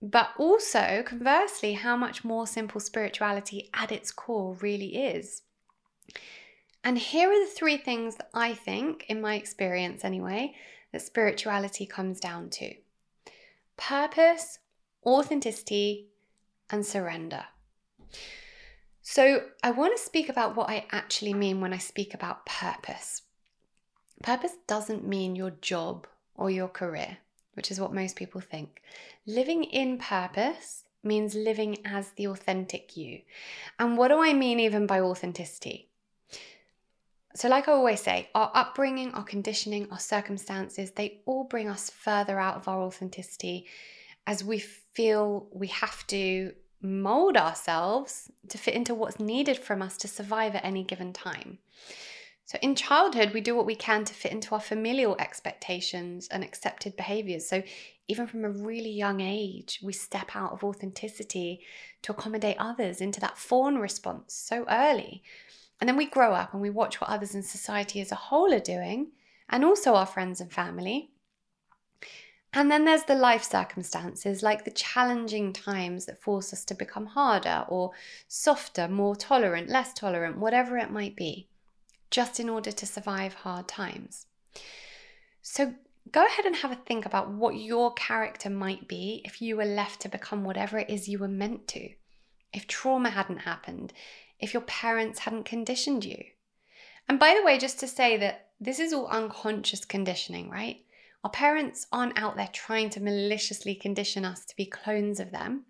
But 0.00 0.30
also, 0.38 1.02
conversely, 1.04 1.72
how 1.72 1.96
much 1.96 2.24
more 2.24 2.46
simple 2.46 2.80
spirituality 2.80 3.68
at 3.74 3.90
its 3.90 4.12
core 4.12 4.56
really 4.60 4.96
is. 4.96 5.42
And 6.84 6.96
here 6.96 7.30
are 7.30 7.44
the 7.44 7.50
three 7.50 7.76
things 7.76 8.16
that 8.16 8.30
I 8.32 8.54
think, 8.54 9.04
in 9.08 9.20
my 9.20 9.34
experience 9.34 10.04
anyway, 10.04 10.54
that 10.92 11.02
spirituality 11.02 11.84
comes 11.84 12.20
down 12.20 12.50
to 12.50 12.74
purpose, 13.76 14.58
authenticity, 15.04 16.08
and 16.70 16.86
surrender. 16.86 17.44
So, 19.02 19.44
I 19.62 19.70
want 19.70 19.96
to 19.96 20.02
speak 20.02 20.28
about 20.28 20.54
what 20.54 20.68
I 20.68 20.86
actually 20.92 21.34
mean 21.34 21.60
when 21.60 21.72
I 21.72 21.78
speak 21.78 22.14
about 22.14 22.46
purpose. 22.46 23.22
Purpose 24.22 24.52
doesn't 24.66 25.06
mean 25.06 25.34
your 25.34 25.50
job 25.50 26.06
or 26.34 26.50
your 26.50 26.68
career, 26.68 27.18
which 27.58 27.72
is 27.72 27.80
what 27.80 27.92
most 27.92 28.14
people 28.14 28.40
think. 28.40 28.80
Living 29.26 29.64
in 29.64 29.98
purpose 29.98 30.84
means 31.02 31.34
living 31.34 31.84
as 31.84 32.12
the 32.12 32.28
authentic 32.28 32.96
you. 32.96 33.20
And 33.80 33.98
what 33.98 34.08
do 34.08 34.22
I 34.22 34.32
mean 34.32 34.60
even 34.60 34.86
by 34.86 35.00
authenticity? 35.00 35.88
So, 37.34 37.48
like 37.48 37.66
I 37.66 37.72
always 37.72 38.00
say, 38.00 38.28
our 38.32 38.52
upbringing, 38.54 39.12
our 39.12 39.24
conditioning, 39.24 39.88
our 39.90 39.98
circumstances, 39.98 40.92
they 40.92 41.20
all 41.26 41.42
bring 41.42 41.68
us 41.68 41.90
further 41.90 42.38
out 42.38 42.54
of 42.54 42.68
our 42.68 42.80
authenticity 42.80 43.66
as 44.24 44.44
we 44.44 44.60
feel 44.60 45.48
we 45.50 45.66
have 45.66 46.06
to 46.06 46.52
mold 46.80 47.36
ourselves 47.36 48.30
to 48.50 48.56
fit 48.56 48.74
into 48.74 48.94
what's 48.94 49.18
needed 49.18 49.58
from 49.58 49.82
us 49.82 49.96
to 49.96 50.06
survive 50.06 50.54
at 50.54 50.64
any 50.64 50.84
given 50.84 51.12
time. 51.12 51.58
So, 52.48 52.56
in 52.62 52.74
childhood, 52.74 53.34
we 53.34 53.42
do 53.42 53.54
what 53.54 53.66
we 53.66 53.74
can 53.74 54.06
to 54.06 54.14
fit 54.14 54.32
into 54.32 54.54
our 54.54 54.60
familial 54.60 55.14
expectations 55.18 56.28
and 56.28 56.42
accepted 56.42 56.96
behaviors. 56.96 57.46
So, 57.46 57.62
even 58.08 58.26
from 58.26 58.42
a 58.42 58.48
really 58.48 58.88
young 58.88 59.20
age, 59.20 59.80
we 59.82 59.92
step 59.92 60.34
out 60.34 60.52
of 60.52 60.64
authenticity 60.64 61.60
to 62.00 62.12
accommodate 62.12 62.56
others 62.58 63.02
into 63.02 63.20
that 63.20 63.36
fawn 63.36 63.76
response 63.76 64.32
so 64.32 64.64
early. 64.70 65.22
And 65.78 65.86
then 65.86 65.98
we 65.98 66.06
grow 66.06 66.32
up 66.32 66.54
and 66.54 66.62
we 66.62 66.70
watch 66.70 67.02
what 67.02 67.10
others 67.10 67.34
in 67.34 67.42
society 67.42 68.00
as 68.00 68.12
a 68.12 68.14
whole 68.14 68.54
are 68.54 68.60
doing, 68.60 69.08
and 69.50 69.62
also 69.62 69.94
our 69.94 70.06
friends 70.06 70.40
and 70.40 70.50
family. 70.50 71.10
And 72.54 72.70
then 72.70 72.86
there's 72.86 73.04
the 73.04 73.14
life 73.14 73.44
circumstances, 73.44 74.42
like 74.42 74.64
the 74.64 74.70
challenging 74.70 75.52
times 75.52 76.06
that 76.06 76.22
force 76.22 76.54
us 76.54 76.64
to 76.64 76.74
become 76.74 77.04
harder 77.04 77.66
or 77.68 77.90
softer, 78.26 78.88
more 78.88 79.14
tolerant, 79.14 79.68
less 79.68 79.92
tolerant, 79.92 80.38
whatever 80.38 80.78
it 80.78 80.90
might 80.90 81.14
be 81.14 81.46
just 82.10 82.40
in 82.40 82.48
order 82.48 82.72
to 82.72 82.86
survive 82.86 83.34
hard 83.34 83.68
times. 83.68 84.26
So 85.42 85.74
go 86.10 86.24
ahead 86.24 86.44
and 86.44 86.56
have 86.56 86.72
a 86.72 86.76
think 86.76 87.06
about 87.06 87.30
what 87.30 87.56
your 87.56 87.92
character 87.94 88.50
might 88.50 88.88
be 88.88 89.22
if 89.24 89.42
you 89.42 89.56
were 89.56 89.64
left 89.64 90.00
to 90.00 90.08
become 90.08 90.44
whatever 90.44 90.78
it 90.78 90.90
is 90.90 91.08
you 91.08 91.18
were 91.18 91.28
meant 91.28 91.68
to. 91.68 91.90
If 92.52 92.66
trauma 92.66 93.10
hadn't 93.10 93.38
happened, 93.38 93.92
if 94.40 94.54
your 94.54 94.62
parents 94.62 95.20
hadn't 95.20 95.44
conditioned 95.44 96.04
you. 96.04 96.22
And 97.08 97.18
by 97.18 97.34
the 97.34 97.44
way, 97.44 97.58
just 97.58 97.80
to 97.80 97.86
say 97.86 98.16
that 98.18 98.48
this 98.60 98.78
is 98.78 98.92
all 98.92 99.06
unconscious 99.08 99.84
conditioning, 99.84 100.50
right? 100.50 100.84
Our 101.24 101.30
parents 101.30 101.86
aren't 101.92 102.18
out 102.18 102.36
there 102.36 102.48
trying 102.52 102.90
to 102.90 103.02
maliciously 103.02 103.74
condition 103.74 104.24
us 104.24 104.44
to 104.46 104.56
be 104.56 104.66
clones 104.66 105.20
of 105.20 105.30
them. 105.30 105.64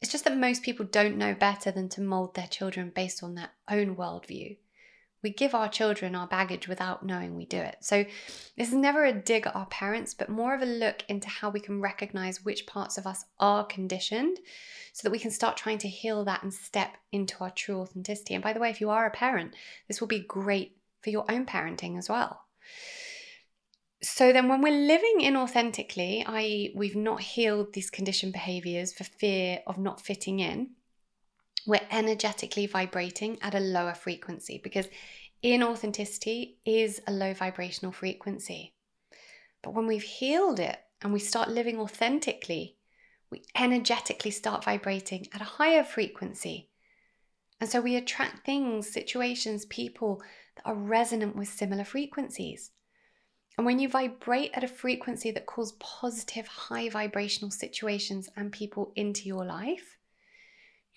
It's 0.00 0.12
just 0.12 0.24
that 0.24 0.36
most 0.36 0.62
people 0.62 0.86
don't 0.86 1.16
know 1.16 1.34
better 1.34 1.70
than 1.70 1.88
to 1.90 2.00
mold 2.00 2.34
their 2.34 2.46
children 2.46 2.92
based 2.94 3.22
on 3.22 3.34
their 3.34 3.50
own 3.68 3.96
worldview. 3.96 4.56
We 5.22 5.30
give 5.30 5.54
our 5.54 5.68
children 5.68 6.14
our 6.14 6.26
baggage 6.26 6.68
without 6.68 7.04
knowing 7.04 7.34
we 7.34 7.44
do 7.44 7.58
it. 7.58 7.76
So, 7.80 8.04
this 8.56 8.68
is 8.68 8.74
never 8.74 9.04
a 9.04 9.12
dig 9.12 9.46
at 9.46 9.56
our 9.56 9.66
parents, 9.66 10.14
but 10.14 10.28
more 10.28 10.54
of 10.54 10.62
a 10.62 10.66
look 10.66 11.04
into 11.08 11.28
how 11.28 11.50
we 11.50 11.60
can 11.60 11.80
recognize 11.80 12.44
which 12.44 12.66
parts 12.66 12.98
of 12.98 13.06
us 13.06 13.24
are 13.40 13.64
conditioned 13.64 14.38
so 14.92 15.06
that 15.06 15.12
we 15.12 15.18
can 15.18 15.30
start 15.30 15.56
trying 15.56 15.78
to 15.78 15.88
heal 15.88 16.24
that 16.24 16.42
and 16.42 16.52
step 16.52 16.96
into 17.12 17.36
our 17.40 17.50
true 17.50 17.80
authenticity. 17.80 18.34
And 18.34 18.42
by 18.42 18.52
the 18.52 18.60
way, 18.60 18.70
if 18.70 18.80
you 18.80 18.90
are 18.90 19.06
a 19.06 19.10
parent, 19.10 19.54
this 19.86 20.00
will 20.00 20.08
be 20.08 20.20
great 20.20 20.76
for 21.02 21.10
your 21.10 21.30
own 21.30 21.46
parenting 21.46 21.98
as 21.98 22.08
well. 22.08 22.42
So, 24.00 24.32
then 24.32 24.48
when 24.48 24.62
we're 24.62 24.86
living 24.86 25.18
inauthentically, 25.22 26.22
i.e., 26.28 26.72
we've 26.76 26.94
not 26.94 27.20
healed 27.20 27.72
these 27.72 27.90
conditioned 27.90 28.32
behaviors 28.32 28.92
for 28.92 29.02
fear 29.02 29.60
of 29.66 29.76
not 29.78 30.00
fitting 30.00 30.38
in, 30.38 30.70
we're 31.68 31.86
energetically 31.90 32.66
vibrating 32.66 33.36
at 33.42 33.54
a 33.54 33.60
lower 33.60 33.92
frequency 33.92 34.58
because 34.64 34.88
inauthenticity 35.44 36.54
is 36.64 36.98
a 37.06 37.12
low 37.12 37.34
vibrational 37.34 37.92
frequency. 37.92 38.72
But 39.62 39.74
when 39.74 39.86
we've 39.86 40.02
healed 40.02 40.60
it 40.60 40.78
and 41.02 41.12
we 41.12 41.18
start 41.18 41.50
living 41.50 41.78
authentically, 41.78 42.78
we 43.30 43.42
energetically 43.54 44.30
start 44.30 44.64
vibrating 44.64 45.26
at 45.34 45.42
a 45.42 45.44
higher 45.58 45.84
frequency. 45.84 46.70
And 47.60 47.68
so 47.68 47.82
we 47.82 47.96
attract 47.96 48.46
things, 48.46 48.90
situations, 48.90 49.66
people 49.66 50.22
that 50.56 50.64
are 50.64 50.74
resonant 50.74 51.36
with 51.36 51.48
similar 51.48 51.84
frequencies. 51.84 52.70
And 53.58 53.66
when 53.66 53.78
you 53.78 53.90
vibrate 53.90 54.52
at 54.54 54.64
a 54.64 54.68
frequency 54.68 55.32
that 55.32 55.44
calls 55.44 55.72
positive, 55.72 56.46
high 56.46 56.88
vibrational 56.88 57.50
situations 57.50 58.30
and 58.36 58.50
people 58.50 58.90
into 58.96 59.26
your 59.26 59.44
life, 59.44 59.97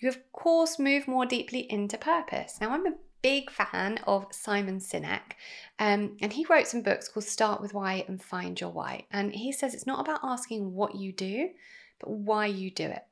you 0.02 0.08
of 0.08 0.32
course 0.32 0.78
move 0.78 1.06
more 1.06 1.24
deeply 1.24 1.70
into 1.70 1.96
purpose. 1.96 2.58
Now, 2.60 2.70
I'm 2.70 2.86
a 2.86 2.96
big 3.22 3.50
fan 3.50 4.00
of 4.06 4.26
Simon 4.32 4.78
Sinek, 4.80 5.36
um, 5.78 6.16
and 6.20 6.32
he 6.32 6.44
wrote 6.50 6.66
some 6.66 6.82
books 6.82 7.08
called 7.08 7.24
Start 7.24 7.62
with 7.62 7.72
Why 7.72 8.04
and 8.08 8.20
Find 8.20 8.60
Your 8.60 8.70
Why. 8.70 9.06
And 9.12 9.32
he 9.32 9.52
says 9.52 9.74
it's 9.74 9.86
not 9.86 10.00
about 10.00 10.20
asking 10.24 10.74
what 10.74 10.96
you 10.96 11.12
do, 11.12 11.50
but 12.00 12.10
why 12.10 12.46
you 12.46 12.70
do 12.70 12.86
it. 12.86 13.04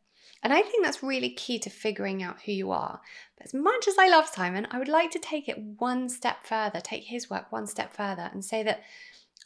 And 0.43 0.53
I 0.53 0.63
think 0.63 0.85
that's 0.85 1.03
really 1.03 1.31
key 1.31 1.59
to 1.61 1.71
figuring 1.71 2.23
out 2.23 2.41
who 2.45 2.53
you 2.53 2.71
are. 2.73 3.01
But 3.37 3.47
as 3.47 3.55
much 3.55 3.87
as 3.87 3.99
I 3.99 4.09
love 4.09 4.27
Simon, 4.27 4.67
I 4.71 4.79
would 4.79 4.89
like 4.89 5.11
to 5.13 5.19
take 5.19 5.49
it 5.49 5.59
one 5.59 6.09
step 6.09 6.45
further, 6.45 6.81
take 6.81 7.05
his 7.05 7.31
work 7.31 7.53
one 7.53 7.67
step 7.67 7.93
further, 7.93 8.31
and 8.33 8.45
say 8.45 8.63
that 8.63 8.83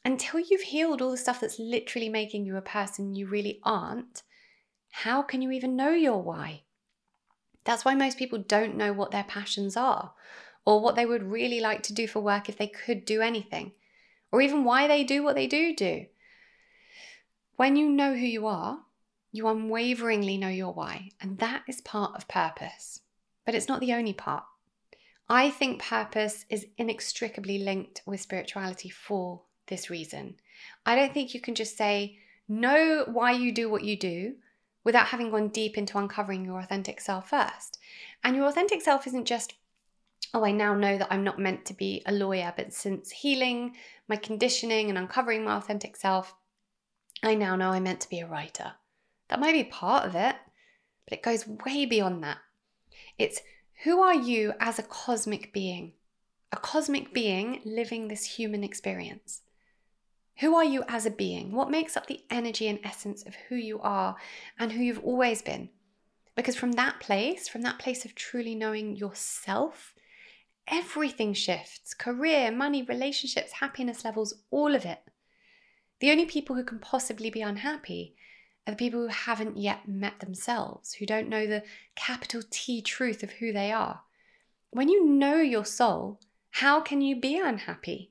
until 0.05 0.41
you've 0.41 0.61
healed 0.63 1.03
all 1.03 1.11
the 1.11 1.17
stuff 1.17 1.41
that's 1.41 1.59
literally 1.59 2.09
making 2.09 2.47
you 2.47 2.57
a 2.57 2.63
person 2.63 3.15
you 3.15 3.27
really 3.27 3.61
aren't, 3.65 4.23
how 4.91 5.23
can 5.23 5.43
you 5.43 5.51
even 5.51 5.77
know 5.77 5.91
your 5.91 6.23
why? 6.23 6.64
That's 7.65 7.85
why 7.85 7.95
most 7.95 8.19
people 8.19 8.39
don't 8.39 8.77
know 8.77 8.93
what 8.93 9.11
their 9.11 9.25
passions 9.25 9.77
are, 9.77 10.13
or 10.65 10.81
what 10.81 10.97
they 10.97 11.07
would 11.07 11.23
really 11.23 11.61
like 11.61 11.83
to 11.85 11.95
do 11.95 12.07
for 12.07 12.21
work 12.21 12.49
if 12.49 12.57
they 12.57 12.67
could 12.67 13.05
do 13.05 13.21
anything, 13.21 13.73
or 14.31 14.41
even 14.41 14.65
why 14.65 14.87
they 14.87 15.05
do 15.05 15.23
what 15.23 15.35
they 15.35 15.47
do 15.47 15.75
do. 15.75 16.07
When 17.57 17.77
you 17.77 17.89
know 17.89 18.15
who 18.15 18.27
you 18.27 18.47
are, 18.47 18.81
you 19.33 19.49
unwaveringly 19.49 20.37
know 20.37 20.49
your 20.49 20.73
why, 20.73 21.11
and 21.21 21.39
that 21.39 21.63
is 21.67 21.81
part 21.81 22.15
of 22.15 22.29
purpose. 22.29 23.01
But 23.45 23.55
it's 23.55 23.69
not 23.69 23.81
the 23.81 23.93
only 23.93 24.13
part. 24.13 24.45
I 25.29 25.51
think 25.51 25.83
purpose 25.83 26.45
is 26.51 26.67
inextricably 26.77 27.59
linked 27.59 28.03
with 28.07 28.21
spirituality 28.21 28.91
for 28.91 29.43
this 29.67 29.89
reason. 29.89 30.37
I 30.85 30.95
don't 30.95 31.15
think 31.15 31.33
you 31.33 31.41
can 31.41 31.55
just 31.55 31.77
say, 31.77 32.19
know 32.47 33.05
why 33.07 33.33
you 33.33 33.53
do 33.53 33.71
what 33.71 33.85
you 33.85 33.99
do, 33.99 34.35
without 34.85 35.07
having 35.07 35.31
gone 35.31 35.49
deep 35.49 35.77
into 35.77 35.99
uncovering 35.99 36.45
your 36.45 36.61
authentic 36.61 37.01
self 37.01 37.31
first. 37.31 37.79
And 38.23 38.37
your 38.37 38.47
authentic 38.47 38.83
self 38.83 39.07
isn't 39.07 39.25
just, 39.25 39.55
oh, 40.33 40.45
I 40.45 40.53
now 40.53 40.75
know 40.75 40.99
that 40.99 41.09
I'm 41.11 41.25
not 41.25 41.39
meant 41.39 41.65
to 41.67 41.75
be 41.75 42.03
a 42.07 42.13
lawyer, 42.13 42.53
but 42.55 42.73
since 42.73 43.11
healing 43.11 43.75
my 44.09 44.17
conditioning 44.17 44.89
and 44.91 44.99
uncovering 44.99 45.45
my 45.45 45.57
authentic 45.57 45.97
self, 45.97 46.35
I 47.23 47.35
now 47.35 47.57
know 47.57 47.71
I'm 47.71 47.85
meant 47.85 48.01
to 48.03 48.11
be 48.11 48.21
a 48.21 48.27
writer. 48.27 48.73
That 49.29 49.41
might 49.41 49.53
be 49.53 49.65
part 49.65 50.05
of 50.05 50.15
it, 50.15 50.37
but 51.09 51.19
it 51.19 51.23
goes 51.23 51.47
way 51.47 51.87
beyond 51.87 52.23
that. 52.23 52.39
It's 53.19 53.41
who 53.85 54.01
are 54.01 54.15
you 54.15 54.53
as 54.61 54.79
a 54.79 54.83
cosmic 54.83 55.53
being? 55.53 55.93
A 56.53 56.57
cosmic 56.57 57.13
being 57.13 57.61
living 57.65 58.09
this 58.09 58.37
human 58.37 58.63
experience. 58.63 59.43
Who 60.39 60.55
are 60.57 60.65
you 60.65 60.85
as 60.89 61.07
a 61.07 61.11
being? 61.11 61.53
What 61.53 61.71
makes 61.71 61.97
up 61.97 62.07
the 62.07 62.23
energy 62.31 62.67
and 62.67 62.81
essence 62.83 63.25
of 63.25 63.37
who 63.49 63.55
you 63.55 63.81
are 63.81 64.17
and 64.59 64.73
who 64.73 64.83
you've 64.83 65.05
always 65.05 65.43
been? 65.43 65.69
Because 66.35 66.57
from 66.57 66.73
that 66.73 66.99
place, 66.99 67.47
from 67.49 67.63
that 67.63 67.79
place 67.79 68.05
of 68.05 68.15
truly 68.15 68.55
knowing 68.55 68.97
yourself, 68.97 69.95
everything 70.67 71.35
shifts 71.35 71.95
career, 71.95 72.51
money, 72.51 72.83
relationships, 72.83 73.53
happiness 73.53 74.05
levels, 74.05 74.35
all 74.51 74.75
of 74.75 74.85
it. 74.85 75.01
The 76.01 76.11
only 76.11 76.27
people 76.27 76.57
who 76.57 76.65
can 76.65 76.81
possibly 76.81 77.31
be 77.31 77.41
unhappy 77.41 78.17
are 78.67 78.73
the 78.73 78.77
people 78.77 79.01
who 79.01 79.09
haven't 79.09 79.57
yet 79.57 79.87
met 79.87 80.19
themselves, 80.21 80.95
who 80.95 81.07
don't 81.07 81.29
know 81.29 81.47
the 81.47 81.63
capital 81.95 82.43
T 82.51 82.83
truth 82.83 83.23
of 83.23 83.31
who 83.33 83.53
they 83.53 83.71
are. 83.71 84.03
When 84.71 84.89
you 84.89 85.07
know 85.07 85.37
your 85.37 85.65
soul, 85.65 86.21
how 86.51 86.81
can 86.81 87.01
you 87.01 87.21
be 87.21 87.39
unhappy? 87.39 88.11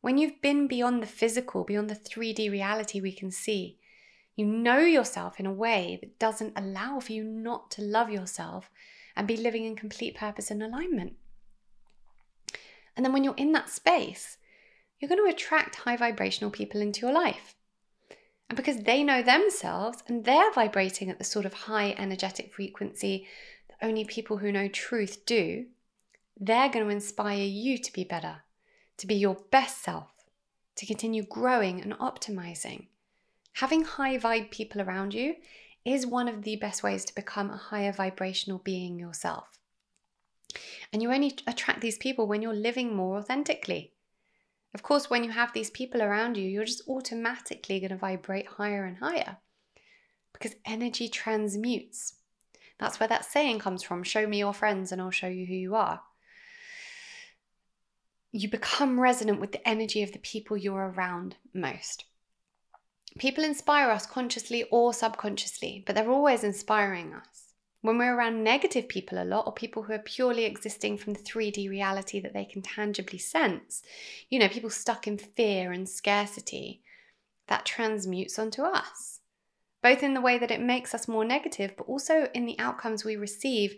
When 0.00 0.16
you've 0.16 0.40
been 0.40 0.68
beyond 0.68 1.02
the 1.02 1.08
physical, 1.08 1.64
beyond 1.64 1.90
the 1.90 1.96
3D 1.96 2.50
reality 2.50 3.00
we 3.00 3.12
can 3.12 3.32
see, 3.32 3.78
you 4.36 4.46
know 4.46 4.78
yourself 4.78 5.40
in 5.40 5.46
a 5.46 5.52
way 5.52 5.98
that 6.00 6.20
doesn't 6.20 6.56
allow 6.56 7.00
for 7.00 7.12
you 7.12 7.24
not 7.24 7.72
to 7.72 7.82
love 7.82 8.08
yourself 8.08 8.70
and 9.16 9.26
be 9.26 9.36
living 9.36 9.64
in 9.64 9.74
complete 9.74 10.14
purpose 10.14 10.52
and 10.52 10.62
alignment. 10.62 11.14
And 12.96 13.04
then 13.04 13.12
when 13.12 13.24
you're 13.24 13.34
in 13.34 13.50
that 13.52 13.70
space, 13.70 14.38
you're 15.00 15.08
going 15.08 15.24
to 15.24 15.32
attract 15.32 15.76
high 15.76 15.96
vibrational 15.96 16.52
people 16.52 16.80
into 16.80 17.00
your 17.00 17.12
life. 17.12 17.56
And 18.48 18.56
because 18.56 18.78
they 18.78 19.02
know 19.02 19.22
themselves 19.22 20.04
and 20.06 20.24
they're 20.24 20.52
vibrating 20.52 21.10
at 21.10 21.18
the 21.18 21.24
sort 21.24 21.44
of 21.44 21.52
high 21.52 21.96
energetic 21.98 22.54
frequency 22.54 23.26
that 23.68 23.86
only 23.86 24.04
people 24.04 24.38
who 24.38 24.52
know 24.52 24.68
truth 24.68 25.26
do, 25.26 25.66
they're 26.38 26.68
going 26.68 26.84
to 26.84 26.92
inspire 26.92 27.44
you 27.44 27.78
to 27.78 27.92
be 27.92 28.04
better 28.04 28.42
to 28.98 29.06
be 29.06 29.14
your 29.14 29.36
best 29.50 29.82
self, 29.82 30.10
to 30.76 30.86
continue 30.86 31.24
growing 31.24 31.80
and 31.80 31.96
optimizing. 31.98 32.86
Having 33.54 33.84
high 33.84 34.18
vibe 34.18 34.50
people 34.50 34.80
around 34.80 35.14
you 35.14 35.36
is 35.84 36.06
one 36.06 36.28
of 36.28 36.42
the 36.42 36.56
best 36.56 36.82
ways 36.82 37.04
to 37.06 37.14
become 37.14 37.50
a 37.50 37.56
higher 37.56 37.92
vibrational 37.92 38.58
being 38.58 38.98
yourself. 38.98 39.58
And 40.92 41.02
you 41.02 41.12
only 41.12 41.36
attract 41.46 41.80
these 41.80 41.98
people 41.98 42.26
when 42.26 42.42
you're 42.42 42.54
living 42.54 42.94
more 42.94 43.18
authentically. 43.18 43.92
Of 44.74 44.82
course, 44.82 45.08
when 45.08 45.24
you 45.24 45.30
have 45.30 45.52
these 45.52 45.70
people 45.70 46.02
around 46.02 46.36
you, 46.36 46.48
you're 46.48 46.64
just 46.64 46.88
automatically 46.88 47.80
going 47.80 47.90
to 47.90 47.96
vibrate 47.96 48.46
higher 48.46 48.84
and 48.84 48.98
higher 48.98 49.38
because 50.32 50.56
energy 50.64 51.08
transmutes. 51.08 52.14
That's 52.78 53.00
where 53.00 53.08
that 53.08 53.24
saying 53.24 53.58
comes 53.60 53.82
from 53.82 54.02
show 54.02 54.26
me 54.26 54.38
your 54.38 54.54
friends 54.54 54.92
and 54.92 55.00
I'll 55.00 55.10
show 55.10 55.26
you 55.26 55.46
who 55.46 55.54
you 55.54 55.74
are 55.74 56.00
you 58.32 58.48
become 58.50 59.00
resonant 59.00 59.40
with 59.40 59.52
the 59.52 59.68
energy 59.68 60.02
of 60.02 60.12
the 60.12 60.18
people 60.18 60.56
you're 60.56 60.92
around 60.96 61.36
most. 61.54 62.04
People 63.18 63.42
inspire 63.42 63.90
us 63.90 64.06
consciously 64.06 64.64
or 64.70 64.92
subconsciously, 64.92 65.82
but 65.86 65.94
they're 65.94 66.10
always 66.10 66.44
inspiring 66.44 67.14
us. 67.14 67.54
When 67.80 67.96
we're 67.96 68.14
around 68.14 68.44
negative 68.44 68.88
people 68.88 69.22
a 69.22 69.24
lot, 69.24 69.46
or 69.46 69.52
people 69.52 69.84
who 69.84 69.92
are 69.92 69.98
purely 70.00 70.44
existing 70.44 70.98
from 70.98 71.14
the 71.14 71.20
3D 71.20 71.70
reality 71.70 72.20
that 72.20 72.34
they 72.34 72.44
can 72.44 72.60
tangibly 72.60 73.18
sense, 73.18 73.82
you 74.28 74.38
know, 74.38 74.48
people 74.48 74.70
stuck 74.70 75.06
in 75.06 75.16
fear 75.16 75.72
and 75.72 75.88
scarcity, 75.88 76.82
that 77.46 77.64
transmutes 77.64 78.38
onto 78.38 78.62
us, 78.62 79.20
both 79.82 80.02
in 80.02 80.14
the 80.14 80.20
way 80.20 80.38
that 80.38 80.50
it 80.50 80.60
makes 80.60 80.92
us 80.92 81.08
more 81.08 81.24
negative, 81.24 81.72
but 81.76 81.86
also 81.86 82.28
in 82.34 82.46
the 82.46 82.58
outcomes 82.58 83.04
we 83.04 83.16
receive 83.16 83.76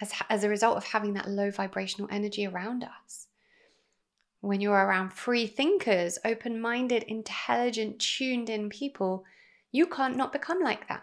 as, 0.00 0.12
as 0.28 0.44
a 0.44 0.48
result 0.48 0.76
of 0.76 0.84
having 0.84 1.14
that 1.14 1.28
low 1.28 1.50
vibrational 1.50 2.08
energy 2.10 2.46
around 2.46 2.84
us. 2.84 3.25
When 4.46 4.60
you're 4.60 4.74
around 4.74 5.12
free 5.12 5.48
thinkers, 5.48 6.20
open 6.24 6.60
minded, 6.60 7.02
intelligent, 7.02 7.98
tuned 7.98 8.48
in 8.48 8.68
people, 8.68 9.24
you 9.72 9.88
can't 9.88 10.16
not 10.16 10.32
become 10.32 10.62
like 10.62 10.86
that. 10.86 11.02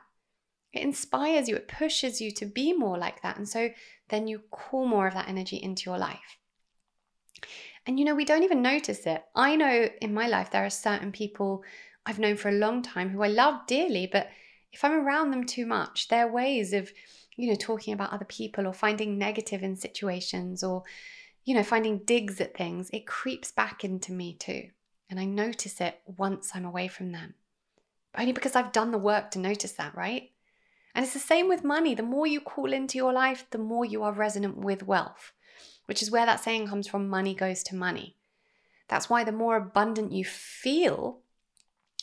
It 0.71 0.81
inspires 0.81 1.49
you, 1.49 1.57
it 1.57 1.67
pushes 1.67 2.21
you 2.21 2.31
to 2.31 2.45
be 2.45 2.71
more 2.71 2.97
like 2.97 3.21
that. 3.21 3.35
And 3.35 3.47
so 3.47 3.69
then 4.07 4.27
you 4.27 4.43
call 4.49 4.87
more 4.87 5.07
of 5.07 5.13
that 5.15 5.27
energy 5.27 5.57
into 5.57 5.89
your 5.89 5.97
life. 5.97 6.37
And 7.85 7.99
you 7.99 8.05
know, 8.05 8.15
we 8.15 8.23
don't 8.23 8.43
even 8.43 8.61
notice 8.61 9.05
it. 9.05 9.25
I 9.35 9.57
know 9.57 9.89
in 10.01 10.13
my 10.13 10.27
life 10.27 10.49
there 10.49 10.65
are 10.65 10.69
certain 10.69 11.11
people 11.11 11.65
I've 12.05 12.19
known 12.19 12.37
for 12.37 12.47
a 12.47 12.53
long 12.53 12.81
time 12.81 13.09
who 13.09 13.23
I 13.23 13.27
love 13.27 13.67
dearly, 13.67 14.07
but 14.09 14.29
if 14.71 14.85
I'm 14.85 14.93
around 14.93 15.31
them 15.31 15.43
too 15.43 15.65
much, 15.65 16.07
their 16.07 16.31
ways 16.31 16.71
of, 16.71 16.89
you 17.35 17.49
know, 17.49 17.55
talking 17.55 17.93
about 17.93 18.13
other 18.13 18.23
people 18.23 18.65
or 18.65 18.73
finding 18.73 19.17
negative 19.17 19.63
in 19.63 19.75
situations 19.75 20.63
or, 20.63 20.83
you 21.43 21.53
know, 21.53 21.63
finding 21.63 21.99
digs 21.99 22.39
at 22.39 22.55
things, 22.55 22.89
it 22.91 23.07
creeps 23.07 23.51
back 23.51 23.83
into 23.83 24.11
me 24.11 24.33
too. 24.33 24.69
And 25.09 25.19
I 25.19 25.25
notice 25.25 25.81
it 25.81 25.99
once 26.05 26.51
I'm 26.53 26.65
away 26.65 26.87
from 26.87 27.11
them. 27.11 27.35
Only 28.17 28.31
because 28.31 28.55
I've 28.55 28.71
done 28.71 28.91
the 28.91 28.97
work 28.97 29.31
to 29.31 29.39
notice 29.39 29.73
that, 29.73 29.95
right? 29.95 30.31
And 30.95 31.03
it's 31.03 31.13
the 31.13 31.19
same 31.19 31.47
with 31.47 31.63
money. 31.63 31.95
The 31.95 32.03
more 32.03 32.27
you 32.27 32.39
call 32.39 32.71
into 32.71 32.97
your 32.97 33.11
life, 33.11 33.45
the 33.49 33.57
more 33.57 33.83
you 33.83 34.03
are 34.03 34.13
resonant 34.13 34.57
with 34.57 34.83
wealth, 34.83 35.31
which 35.85 36.01
is 36.01 36.11
where 36.11 36.25
that 36.25 36.39
saying 36.43 36.67
comes 36.67 36.87
from 36.87 37.09
money 37.09 37.33
goes 37.33 37.63
to 37.63 37.75
money. 37.75 38.15
That's 38.87 39.09
why 39.09 39.23
the 39.23 39.31
more 39.31 39.55
abundant 39.55 40.11
you 40.11 40.23
feel, 40.23 41.19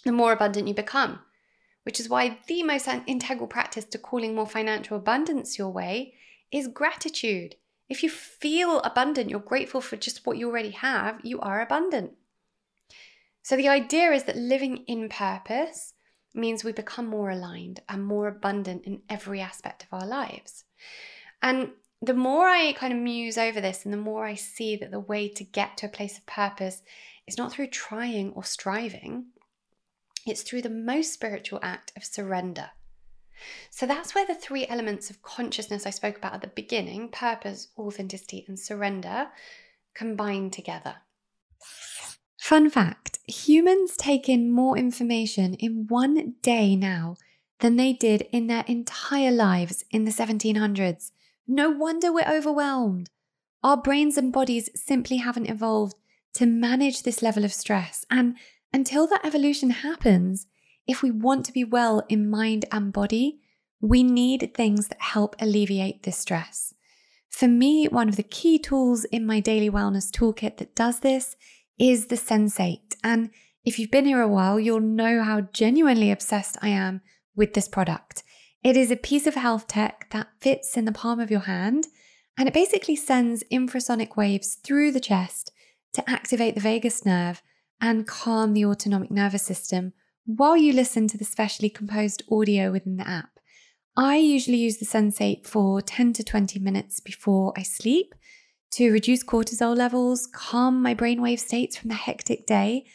the 0.05 0.13
more 0.13 0.33
abundant 0.33 0.67
you 0.67 0.75
become, 0.75 1.21
which 1.85 2.01
is 2.01 2.09
why 2.09 2.39
the 2.49 2.63
most 2.63 2.89
integral 3.07 3.47
practice 3.47 3.85
to 3.87 3.99
calling 3.99 4.35
more 4.35 4.47
financial 4.47 4.97
abundance 4.97 5.59
your 5.59 5.71
way 5.71 6.15
is 6.51 6.69
gratitude. 6.69 7.55
If 7.91 8.05
you 8.05 8.09
feel 8.09 8.79
abundant, 8.81 9.29
you're 9.29 9.41
grateful 9.41 9.81
for 9.81 9.97
just 9.97 10.25
what 10.25 10.39
you 10.39 10.49
already 10.49 10.71
have, 10.71 11.21
you 11.25 11.41
are 11.41 11.61
abundant. 11.61 12.13
So 13.43 13.57
the 13.57 13.69
idea 13.69 14.13
is 14.13 14.25
that 14.25 14.37
living 14.37 14.85
in 14.87 15.09
purpose 15.09 15.95
means 16.33 16.63
we 16.63 16.71
become 16.71 17.07
more 17.07 17.31
aligned 17.31 17.81
and 17.89 18.05
more 18.05 18.29
abundant 18.29 18.85
in 18.85 19.03
every 19.11 19.41
aspect 19.41 19.83
of 19.83 20.01
our 20.01 20.07
lives. 20.07 20.65
And 21.43 21.71
the 22.01 22.15
more 22.15 22.47
I 22.47 22.73
kind 22.75 22.93
of 22.93 23.01
muse 23.01 23.37
over 23.37 23.61
this 23.61 23.85
and 23.85 23.93
the 23.93 23.99
more 23.99 24.25
I 24.25 24.37
see 24.37 24.77
that 24.77 24.93
the 24.93 25.01
way 25.01 25.29
to 25.29 25.43
get 25.43 25.77
to 25.79 25.87
a 25.87 25.91
place 25.91 26.17
of 26.17 26.27
purpose 26.27 26.83
is 27.27 27.37
not 27.37 27.53
through 27.53 27.69
trying 27.69 28.31
or 28.35 28.45
striving, 28.45 29.27
it's 30.27 30.43
through 30.43 30.63
the 30.63 30.71
most 30.71 31.13
spiritual 31.13 31.59
act 31.61 31.93
of 31.97 32.05
surrender. 32.05 32.71
So 33.71 33.87
that's 33.87 34.15
where 34.15 34.27
the 34.27 34.35
three 34.35 34.67
elements 34.67 35.11
of 35.11 35.23
consciousness 35.23 35.87
I 35.87 35.91
spoke 35.91 36.17
about 36.19 36.35
at 36.35 36.41
the 36.41 36.49
beginning 36.49 37.09
purpose, 37.09 37.69
authenticity, 37.79 38.45
and 38.49 38.59
surrender 38.59 39.29
combine 39.95 40.51
together. 40.51 40.97
Fun 42.39 42.71
fact 42.71 43.19
humans 43.27 43.97
take 43.97 44.29
in 44.29 44.51
more 44.51 44.77
information 44.77 45.55
in 45.55 45.87
one 45.89 46.35
day 46.43 46.75
now 46.75 47.17
than 47.61 47.77
they 47.77 47.93
did 47.93 48.23
in 48.33 48.47
their 48.47 48.65
entire 48.67 49.31
lives 49.31 49.85
in 49.91 50.05
the 50.05 50.11
1700s. 50.11 51.13
No 51.47 51.71
wonder 51.71 52.13
we're 52.13 52.29
overwhelmed. 52.29 53.11
Our 53.63 53.77
brains 53.77 54.17
and 54.17 54.33
bodies 54.33 54.71
simply 54.75 55.19
haven't 55.19 55.51
evolved 55.51 55.97
to 56.35 56.47
manage 56.47 57.03
this 57.03 57.23
level 57.23 57.45
of 57.45 57.53
stress. 57.53 58.07
And 58.11 58.37
until 58.73 59.07
that 59.09 59.25
evolution 59.25 59.71
happens, 59.71 60.47
if 60.86 61.02
we 61.02 61.10
want 61.10 61.47
to 61.47 61.52
be 61.52 61.64
well 61.64 62.04
in 62.08 62.28
mind 62.28 62.64
and 62.73 62.93
body, 62.93 63.40
we 63.80 64.02
need 64.02 64.52
things 64.54 64.88
that 64.88 65.00
help 65.00 65.36
alleviate 65.40 66.02
this 66.02 66.19
stress. 66.19 66.75
For 67.30 67.49
me, 67.49 67.86
one 67.86 68.08
of 68.08 68.16
the 68.16 68.23
key 68.23 68.58
tools 68.58 69.04
in 69.04 69.25
my 69.25 69.40
daily 69.40 69.71
wellness 69.71 70.10
toolkit 70.10 70.58
that 70.58 70.75
does 70.75 71.00
this 71.00 71.36
is 71.78 72.06
the 72.06 72.16
Sensate. 72.16 72.97
And 73.02 73.30
if 73.64 73.78
you've 73.78 73.90
been 73.90 74.04
here 74.04 74.21
a 74.21 74.28
while, 74.28 74.60
you'll 74.60 74.80
know 74.80 75.23
how 75.23 75.43
genuinely 75.43 76.10
obsessed 76.10 76.58
I 76.60 76.69
am 76.69 77.00
with 77.34 77.54
this 77.54 77.69
product. 77.69 78.23
It 78.62 78.76
is 78.76 78.90
a 78.90 78.97
piece 78.97 79.26
of 79.26 79.34
health 79.34 79.66
tech 79.66 80.08
that 80.10 80.28
fits 80.40 80.76
in 80.76 80.84
the 80.84 80.93
palm 80.93 81.21
of 81.21 81.30
your 81.30 81.40
hand, 81.40 81.86
and 82.36 82.49
it 82.49 82.54
basically 82.54 82.97
sends 82.97 83.45
infrasonic 83.50 84.16
waves 84.16 84.56
through 84.62 84.93
the 84.93 85.00
chest 85.00 85.50
to 85.95 86.08
activate 86.10 86.54
the 86.54 86.60
vagus 86.60 87.06
nerve 87.06 87.43
and 87.80 88.06
calm 88.06 88.52
the 88.52 88.64
autonomic 88.64 89.10
nervous 89.10 89.43
system 89.43 89.95
while 90.26 90.56
you 90.56 90.73
listen 90.73 91.09
to 91.09 91.19
the 91.19 91.25
specially 91.25 91.71
composed 91.71 92.23
audio 92.30 92.71
within 92.71 92.97
the 92.97 93.09
app. 93.09 93.39
I 93.97 94.17
usually 94.17 94.59
use 94.59 94.78
the 94.78 94.87
Sensate 94.87 95.47
for 95.47 95.83
10 95.83 96.13
to 96.15 96.25
20 96.25 96.59
minutes 96.59 97.00
before 97.00 97.52
I 97.56 97.63
sleep 97.63 98.15
to 98.73 98.93
reduce 98.93 99.25
cortisol 99.25 99.76
levels, 99.76 100.26
calm 100.26 100.80
my 100.80 100.95
brainwave 100.95 101.41
states 101.41 101.76
from 101.76 101.89
the 101.89 101.97
hectic 101.97 102.47
day, 102.47 102.87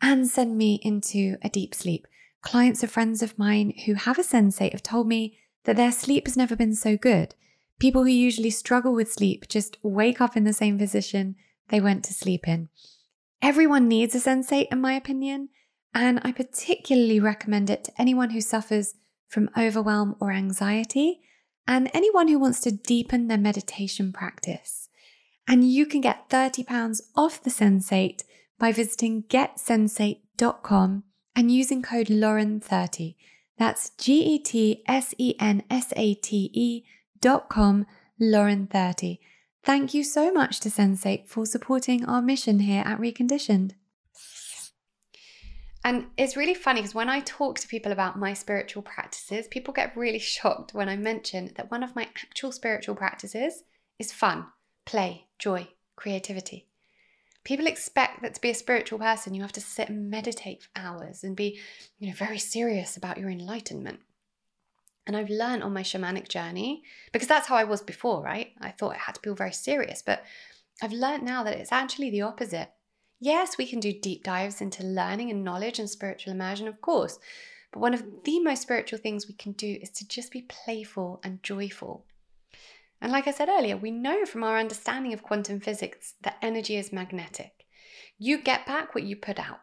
and 0.00 0.26
send 0.26 0.56
me 0.56 0.80
into 0.82 1.36
a 1.42 1.48
deep 1.48 1.74
sleep. 1.74 2.06
Clients 2.40 2.82
or 2.82 2.86
friends 2.86 3.22
of 3.22 3.38
mine 3.38 3.74
who 3.84 3.94
have 3.94 4.18
a 4.18 4.22
sensate 4.22 4.72
have 4.72 4.82
told 4.82 5.06
me 5.06 5.38
that 5.64 5.76
their 5.76 5.92
sleep 5.92 6.26
has 6.26 6.36
never 6.36 6.56
been 6.56 6.74
so 6.74 6.96
good. 6.96 7.34
People 7.78 8.04
who 8.04 8.10
usually 8.10 8.50
struggle 8.50 8.94
with 8.94 9.12
sleep 9.12 9.48
just 9.48 9.76
wake 9.82 10.20
up 10.20 10.36
in 10.36 10.44
the 10.44 10.52
same 10.52 10.78
position 10.78 11.36
they 11.68 11.80
went 11.80 12.04
to 12.04 12.14
sleep 12.14 12.48
in. 12.48 12.68
Everyone 13.42 13.86
needs 13.86 14.14
a 14.14 14.18
sensate, 14.18 14.68
in 14.72 14.80
my 14.80 14.94
opinion, 14.94 15.50
and 15.94 16.20
I 16.22 16.32
particularly 16.32 17.20
recommend 17.20 17.70
it 17.70 17.84
to 17.84 17.92
anyone 17.98 18.30
who 18.30 18.40
suffers 18.40 18.94
from 19.28 19.50
overwhelm 19.56 20.16
or 20.20 20.32
anxiety 20.32 21.20
and 21.66 21.90
anyone 21.92 22.28
who 22.28 22.38
wants 22.38 22.60
to 22.60 22.70
deepen 22.70 23.28
their 23.28 23.38
meditation 23.38 24.12
practice 24.12 24.88
and 25.48 25.68
you 25.68 25.86
can 25.86 26.02
get 26.02 26.28
£30 26.28 27.00
off 27.16 27.42
the 27.42 27.50
Sensate 27.50 28.22
by 28.58 28.70
visiting 28.70 29.22
getsensate.com 29.24 31.04
and 31.34 31.50
using 31.50 31.82
code 31.82 32.08
Lauren30. 32.08 33.16
That's 33.56 33.90
G 33.90 34.22
E 34.22 34.38
T 34.38 34.84
S 34.86 35.14
E 35.18 35.34
N 35.40 35.62
S 35.70 35.92
A 35.96 36.14
T 36.14 36.50
E 36.52 36.84
dot 37.20 37.48
com, 37.48 37.86
Lauren30. 38.20 39.18
Thank 39.64 39.94
you 39.94 40.04
so 40.04 40.32
much 40.32 40.60
to 40.60 40.68
Sensate 40.68 41.26
for 41.26 41.46
supporting 41.46 42.04
our 42.04 42.22
mission 42.22 42.60
here 42.60 42.82
at 42.86 43.00
Reconditioned. 43.00 43.72
And 45.88 46.08
it's 46.18 46.36
really 46.36 46.52
funny 46.52 46.82
because 46.82 46.94
when 46.94 47.08
I 47.08 47.20
talk 47.20 47.58
to 47.60 47.66
people 47.66 47.92
about 47.92 48.18
my 48.18 48.34
spiritual 48.34 48.82
practices, 48.82 49.48
people 49.48 49.72
get 49.72 49.96
really 49.96 50.18
shocked 50.18 50.74
when 50.74 50.86
I 50.86 50.96
mention 50.96 51.50
that 51.56 51.70
one 51.70 51.82
of 51.82 51.96
my 51.96 52.02
actual 52.02 52.52
spiritual 52.52 52.94
practices 52.94 53.62
is 53.98 54.12
fun 54.12 54.44
play, 54.84 55.28
joy, 55.38 55.66
creativity. 55.96 56.66
People 57.42 57.66
expect 57.66 58.20
that 58.20 58.34
to 58.34 58.40
be 58.42 58.50
a 58.50 58.54
spiritual 58.54 58.98
person, 58.98 59.32
you 59.32 59.40
have 59.40 59.52
to 59.52 59.62
sit 59.62 59.88
and 59.88 60.10
meditate 60.10 60.62
for 60.62 60.68
hours 60.76 61.24
and 61.24 61.34
be, 61.34 61.58
you 61.98 62.08
know, 62.08 62.14
very 62.14 62.38
serious 62.38 62.98
about 62.98 63.16
your 63.16 63.30
enlightenment. 63.30 64.00
And 65.06 65.16
I've 65.16 65.30
learned 65.30 65.62
on 65.62 65.72
my 65.72 65.82
shamanic 65.82 66.28
journey, 66.28 66.82
because 67.12 67.28
that's 67.28 67.48
how 67.48 67.56
I 67.56 67.64
was 67.64 67.80
before, 67.80 68.22
right? 68.22 68.52
I 68.60 68.72
thought 68.72 68.96
it 68.96 68.98
had 68.98 69.14
to 69.14 69.22
be 69.22 69.30
all 69.30 69.36
very 69.36 69.52
serious, 69.52 70.02
but 70.02 70.22
I've 70.82 70.92
learned 70.92 71.22
now 71.22 71.44
that 71.44 71.56
it's 71.56 71.72
actually 71.72 72.10
the 72.10 72.22
opposite. 72.22 72.72
Yes, 73.20 73.58
we 73.58 73.66
can 73.66 73.80
do 73.80 73.92
deep 73.92 74.22
dives 74.22 74.60
into 74.60 74.84
learning 74.84 75.30
and 75.30 75.42
knowledge 75.42 75.78
and 75.78 75.90
spiritual 75.90 76.32
immersion, 76.32 76.68
of 76.68 76.80
course, 76.80 77.18
but 77.72 77.80
one 77.80 77.94
of 77.94 78.04
the 78.24 78.40
most 78.40 78.62
spiritual 78.62 78.98
things 78.98 79.26
we 79.26 79.34
can 79.34 79.52
do 79.52 79.78
is 79.80 79.90
to 79.90 80.06
just 80.06 80.30
be 80.30 80.42
playful 80.42 81.20
and 81.24 81.42
joyful. 81.42 82.04
And 83.00 83.12
like 83.12 83.28
I 83.28 83.32
said 83.32 83.48
earlier, 83.48 83.76
we 83.76 83.90
know 83.90 84.24
from 84.24 84.42
our 84.42 84.58
understanding 84.58 85.12
of 85.12 85.22
quantum 85.22 85.60
physics 85.60 86.14
that 86.22 86.38
energy 86.42 86.76
is 86.76 86.92
magnetic. 86.92 87.66
You 88.18 88.38
get 88.38 88.66
back 88.66 88.94
what 88.94 89.04
you 89.04 89.16
put 89.16 89.38
out. 89.38 89.60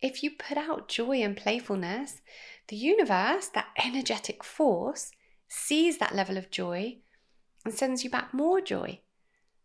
If 0.00 0.22
you 0.22 0.30
put 0.30 0.56
out 0.56 0.88
joy 0.88 1.22
and 1.22 1.36
playfulness, 1.36 2.20
the 2.68 2.76
universe, 2.76 3.48
that 3.48 3.68
energetic 3.82 4.44
force, 4.44 5.10
sees 5.48 5.98
that 5.98 6.14
level 6.14 6.36
of 6.36 6.50
joy 6.50 6.98
and 7.64 7.74
sends 7.74 8.04
you 8.04 8.10
back 8.10 8.32
more 8.32 8.60
joy. 8.60 9.00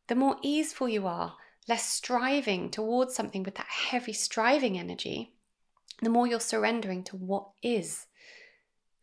The 0.07 0.15
more 0.15 0.37
easeful 0.41 0.89
you 0.89 1.05
are, 1.05 1.35
less 1.67 1.87
striving 1.87 2.69
towards 2.69 3.15
something 3.15 3.43
with 3.43 3.55
that 3.55 3.67
heavy 3.67 4.13
striving 4.13 4.77
energy, 4.77 5.33
the 6.01 6.09
more 6.09 6.27
you're 6.27 6.39
surrendering 6.39 7.03
to 7.05 7.15
what 7.15 7.49
is 7.61 8.07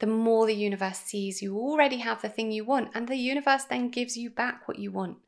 the 0.00 0.06
more 0.06 0.46
the 0.46 0.54
universe 0.54 0.98
sees 0.98 1.42
you 1.42 1.56
already 1.56 1.98
have 1.98 2.22
the 2.22 2.28
thing 2.28 2.50
you 2.50 2.64
want, 2.64 2.90
and 2.94 3.06
the 3.06 3.16
universe 3.16 3.64
then 3.64 3.90
gives 3.90 4.16
you 4.16 4.30
back 4.30 4.66
what 4.66 4.78
you 4.78 4.90
want. 4.90 5.18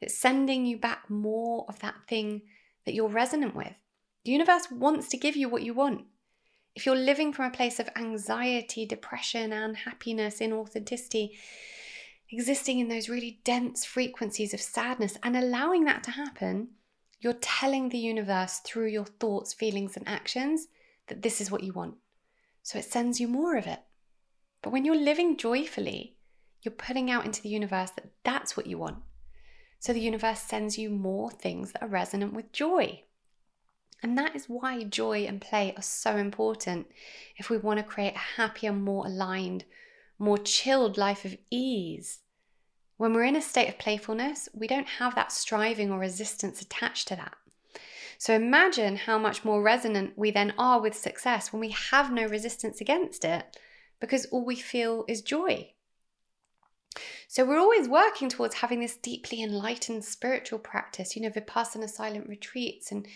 It's 0.00 0.16
sending 0.16 0.66
you 0.66 0.76
back 0.76 1.08
more 1.08 1.64
of 1.68 1.80
that 1.80 1.94
thing 2.08 2.42
that 2.84 2.94
you're 2.94 3.08
resonant 3.08 3.56
with. 3.56 3.72
The 4.24 4.32
universe 4.32 4.70
wants 4.70 5.08
to 5.08 5.16
give 5.16 5.34
you 5.34 5.48
what 5.48 5.62
you 5.62 5.72
want. 5.72 6.04
If 6.74 6.84
you're 6.84 6.94
living 6.94 7.32
from 7.32 7.46
a 7.46 7.56
place 7.56 7.80
of 7.80 7.88
anxiety, 7.96 8.84
depression, 8.84 9.52
unhappiness, 9.52 10.40
inauthenticity, 10.40 11.30
existing 12.32 12.78
in 12.78 12.88
those 12.88 13.08
really 13.08 13.40
dense 13.44 13.84
frequencies 13.84 14.54
of 14.54 14.60
sadness 14.60 15.18
and 15.22 15.36
allowing 15.36 15.84
that 15.84 16.02
to 16.04 16.10
happen, 16.10 16.68
you're 17.20 17.34
telling 17.34 17.88
the 17.88 17.98
universe 17.98 18.60
through 18.64 18.88
your 18.88 19.04
thoughts, 19.04 19.52
feelings, 19.52 19.96
and 19.96 20.08
actions 20.08 20.68
that 21.06 21.22
this 21.22 21.40
is 21.40 21.50
what 21.50 21.62
you 21.62 21.72
want. 21.72 21.94
So 22.62 22.78
it 22.78 22.84
sends 22.84 23.20
you 23.20 23.28
more 23.28 23.56
of 23.56 23.66
it. 23.66 23.80
But 24.62 24.70
when 24.70 24.84
you're 24.84 24.96
living 24.96 25.36
joyfully, 25.36 26.16
you're 26.62 26.72
putting 26.72 27.10
out 27.10 27.24
into 27.24 27.42
the 27.42 27.48
universe 27.48 27.90
that 27.90 28.10
that's 28.24 28.56
what 28.56 28.66
you 28.66 28.78
want. 28.78 28.98
So 29.78 29.92
the 29.92 30.00
universe 30.00 30.40
sends 30.40 30.78
you 30.78 30.90
more 30.90 31.30
things 31.30 31.72
that 31.72 31.82
are 31.82 31.88
resonant 31.88 32.32
with 32.32 32.52
joy. 32.52 33.02
And 34.02 34.16
that 34.16 34.34
is 34.34 34.48
why 34.48 34.82
joy 34.84 35.24
and 35.26 35.40
play 35.40 35.74
are 35.76 35.82
so 35.82 36.16
important 36.16 36.86
if 37.36 37.50
we 37.50 37.56
want 37.56 37.78
to 37.78 37.84
create 37.84 38.14
a 38.14 38.36
happier, 38.36 38.72
more 38.72 39.06
aligned, 39.06 39.64
more 40.18 40.38
chilled 40.38 40.96
life 40.96 41.24
of 41.24 41.36
ease. 41.50 42.20
When 42.96 43.12
we're 43.12 43.24
in 43.24 43.36
a 43.36 43.42
state 43.42 43.68
of 43.68 43.78
playfulness, 43.78 44.48
we 44.54 44.66
don't 44.66 44.86
have 44.86 45.14
that 45.14 45.32
striving 45.32 45.90
or 45.90 45.98
resistance 45.98 46.62
attached 46.62 47.08
to 47.08 47.16
that. 47.16 47.34
So 48.18 48.34
imagine 48.34 48.94
how 48.94 49.18
much 49.18 49.44
more 49.44 49.62
resonant 49.62 50.12
we 50.16 50.30
then 50.30 50.54
are 50.56 50.80
with 50.80 50.94
success 50.94 51.52
when 51.52 51.58
we 51.58 51.70
have 51.70 52.12
no 52.12 52.26
resistance 52.26 52.80
against 52.80 53.24
it 53.24 53.56
because 53.98 54.26
all 54.26 54.44
we 54.44 54.54
feel 54.54 55.04
is 55.08 55.22
joy. 55.22 55.72
So 57.26 57.44
we're 57.44 57.58
always 57.58 57.88
working 57.88 58.28
towards 58.28 58.56
having 58.56 58.80
this 58.80 58.96
deeply 58.96 59.42
enlightened 59.42 60.04
spiritual 60.04 60.58
practice, 60.58 61.16
you 61.16 61.22
know, 61.22 61.30
Vipassana 61.30 61.88
silent 61.88 62.28
retreats 62.28 62.92
and 62.92 63.08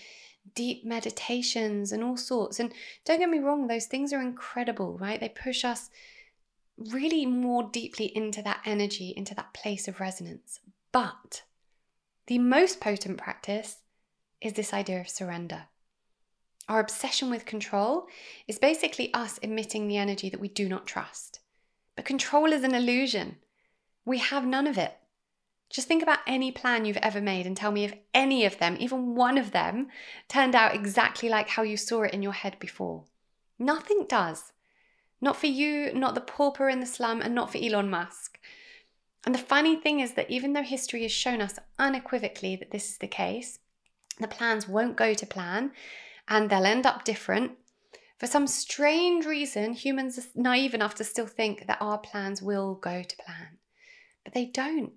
deep 0.55 0.85
meditations 0.85 1.93
and 1.93 2.03
all 2.03 2.17
sorts. 2.17 2.59
And 2.59 2.73
don't 3.05 3.19
get 3.19 3.29
me 3.29 3.39
wrong, 3.39 3.67
those 3.67 3.87
things 3.87 4.13
are 4.13 4.21
incredible, 4.21 4.97
right? 4.99 5.21
They 5.21 5.29
push 5.29 5.65
us 5.65 5.91
really 6.79 7.27
more 7.27 7.69
deeply 7.73 8.15
into 8.17 8.43
that 8.43 8.61
energy, 8.65 9.13
into 9.17 9.35
that 9.35 9.55
place 9.55 9.89
of 9.89 10.01
resonance. 10.01 10.61
But 10.93 11.43
the 12.27 12.39
most 12.39 12.81
potent 12.81 13.19
practice 13.19 13.79
is 14.41 14.55
this 14.55 14.75
idea 14.75 15.01
of 15.01 15.09
surrender. 15.09 15.65
Our 16.69 16.81
obsession 16.81 17.31
with 17.31 17.47
control 17.47 18.09
is 18.49 18.59
basically 18.59 19.15
us 19.15 19.39
emitting 19.39 19.87
the 19.87 19.97
energy 19.99 20.29
that 20.31 20.41
we 20.41 20.49
do 20.49 20.69
not 20.69 20.87
trust. 20.87 21.41
But 21.95 22.05
control 22.05 22.53
is 22.53 22.65
an 22.65 22.75
illusion. 22.75 23.37
We 24.05 24.19
have 24.19 24.45
none 24.45 24.67
of 24.67 24.77
it. 24.77 24.97
Just 25.71 25.89
think 25.89 26.03
about 26.03 26.21
any 26.27 26.53
plan 26.53 26.85
you've 26.85 26.97
ever 26.99 27.21
made 27.21 27.47
and 27.47 27.57
tell 27.57 27.73
me 27.73 27.85
if 27.85 27.95
any 28.15 28.45
of 28.45 28.59
them, 28.59 28.77
even 28.79 29.15
one 29.15 29.39
of 29.39 29.51
them, 29.51 29.89
turned 30.29 30.55
out 30.55 30.75
exactly 30.75 31.29
like 31.29 31.49
how 31.49 31.63
you 31.63 31.77
saw 31.77 32.03
it 32.03 32.13
in 32.13 32.23
your 32.23 32.33
head 32.33 32.59
before. 32.59 33.05
Nothing 33.59 34.07
does. 34.09 34.53
Not 35.21 35.37
for 35.37 35.47
you, 35.47 35.93
not 35.95 36.15
the 36.15 36.21
pauper 36.21 36.69
in 36.69 36.81
the 36.81 36.87
slum, 36.87 37.21
and 37.21 37.35
not 37.35 37.51
for 37.51 37.59
Elon 37.59 37.89
Musk. 37.91 38.39
And 39.25 39.35
the 39.35 39.41
funny 39.41 39.77
thing 39.77 40.01
is 40.01 40.13
that 40.13 40.31
even 40.31 40.53
though 40.53 40.63
history 40.63 41.03
has 41.03 41.13
shown 41.13 41.41
us 41.41 41.59
unequivocally 41.79 42.55
that 42.57 42.71
this 42.71 42.91
is 42.91 42.99
the 42.99 43.09
case, 43.09 43.59
the 44.21 44.29
plans 44.29 44.69
won't 44.69 44.97
go 44.97 45.15
to 45.15 45.27
plan 45.27 45.73
and 46.29 46.49
they'll 46.49 46.65
end 46.65 46.87
up 46.87 47.05
different. 47.05 47.53
For 48.19 48.27
some 48.27 48.47
strange 48.47 49.27
reason, 49.27 49.75
humans 49.75 50.19
are 50.19 50.25
naive 50.35 50.75
enough 50.75 50.95
to 50.97 51.05
still 51.05 51.27
think 51.27 51.67
that 51.67 51.83
our 51.83 51.99
plans 51.99 52.41
will 52.41 52.75
go 52.75 53.03
to 53.03 53.17
plan, 53.17 53.59
but 54.25 54.33
they 54.33 54.47
don't. 54.47 54.93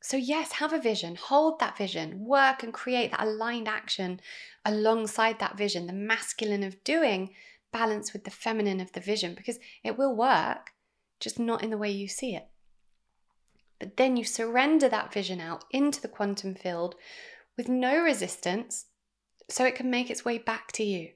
So, 0.00 0.16
yes, 0.16 0.52
have 0.52 0.72
a 0.72 0.80
vision, 0.80 1.16
hold 1.16 1.60
that 1.60 1.78
vision, 1.78 2.24
work 2.24 2.62
and 2.62 2.72
create 2.72 3.12
that 3.12 3.22
aligned 3.22 3.68
action 3.68 4.20
alongside 4.64 5.38
that 5.38 5.56
vision, 5.56 5.86
the 5.86 5.92
masculine 5.92 6.64
of 6.64 6.82
doing 6.84 7.30
balance 7.72 8.12
with 8.12 8.24
the 8.24 8.30
feminine 8.30 8.80
of 8.80 8.92
the 8.92 9.00
vision 9.00 9.34
because 9.34 9.58
it 9.82 9.98
will 9.98 10.14
work, 10.14 10.72
just 11.20 11.38
not 11.38 11.62
in 11.62 11.70
the 11.70 11.78
way 11.78 11.90
you 11.90 12.08
see 12.08 12.34
it. 12.34 12.48
But 13.78 13.96
then 13.96 14.16
you 14.16 14.24
surrender 14.24 14.88
that 14.88 15.12
vision 15.12 15.40
out 15.40 15.64
into 15.70 16.00
the 16.00 16.08
quantum 16.08 16.54
field 16.54 16.94
with 17.56 17.68
no 17.68 18.00
resistance 18.00 18.86
so 19.48 19.64
it 19.64 19.74
can 19.74 19.90
make 19.90 20.10
its 20.10 20.24
way 20.24 20.38
back 20.38 20.72
to 20.72 20.84
you. 20.84 21.10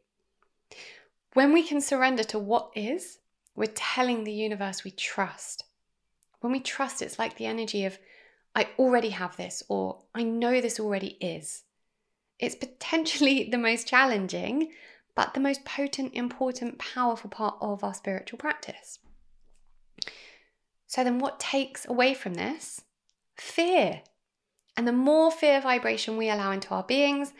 When 1.34 1.52
we 1.52 1.62
can 1.62 1.80
surrender 1.80 2.24
to 2.24 2.38
what 2.38 2.70
is, 2.74 3.18
we're 3.54 3.66
telling 3.74 4.24
the 4.24 4.32
universe 4.32 4.84
we 4.84 4.90
trust. 4.90 5.64
When 6.40 6.52
we 6.52 6.60
trust, 6.60 7.02
it's 7.02 7.18
like 7.18 7.36
the 7.36 7.46
energy 7.46 7.84
of, 7.84 7.98
I 8.54 8.68
already 8.78 9.10
have 9.10 9.36
this, 9.36 9.62
or 9.68 10.02
I 10.14 10.22
know 10.22 10.60
this 10.60 10.80
already 10.80 11.16
is. 11.20 11.64
It's 12.38 12.54
potentially 12.54 13.48
the 13.50 13.58
most 13.58 13.86
challenging, 13.86 14.72
but 15.16 15.34
the 15.34 15.40
most 15.40 15.64
potent, 15.64 16.14
important, 16.14 16.78
powerful 16.78 17.30
part 17.30 17.56
of 17.60 17.82
our 17.82 17.94
spiritual 17.94 18.38
practice. 18.38 19.00
So, 20.86 21.02
then 21.02 21.18
what 21.18 21.40
takes 21.40 21.88
away 21.88 22.14
from 22.14 22.34
this? 22.34 22.82
Fear. 23.36 24.02
And 24.76 24.86
the 24.86 24.92
more 24.92 25.32
fear 25.32 25.60
vibration 25.60 26.16
we 26.16 26.30
allow 26.30 26.52
into 26.52 26.68
our 26.68 26.84
beings, 26.84 27.32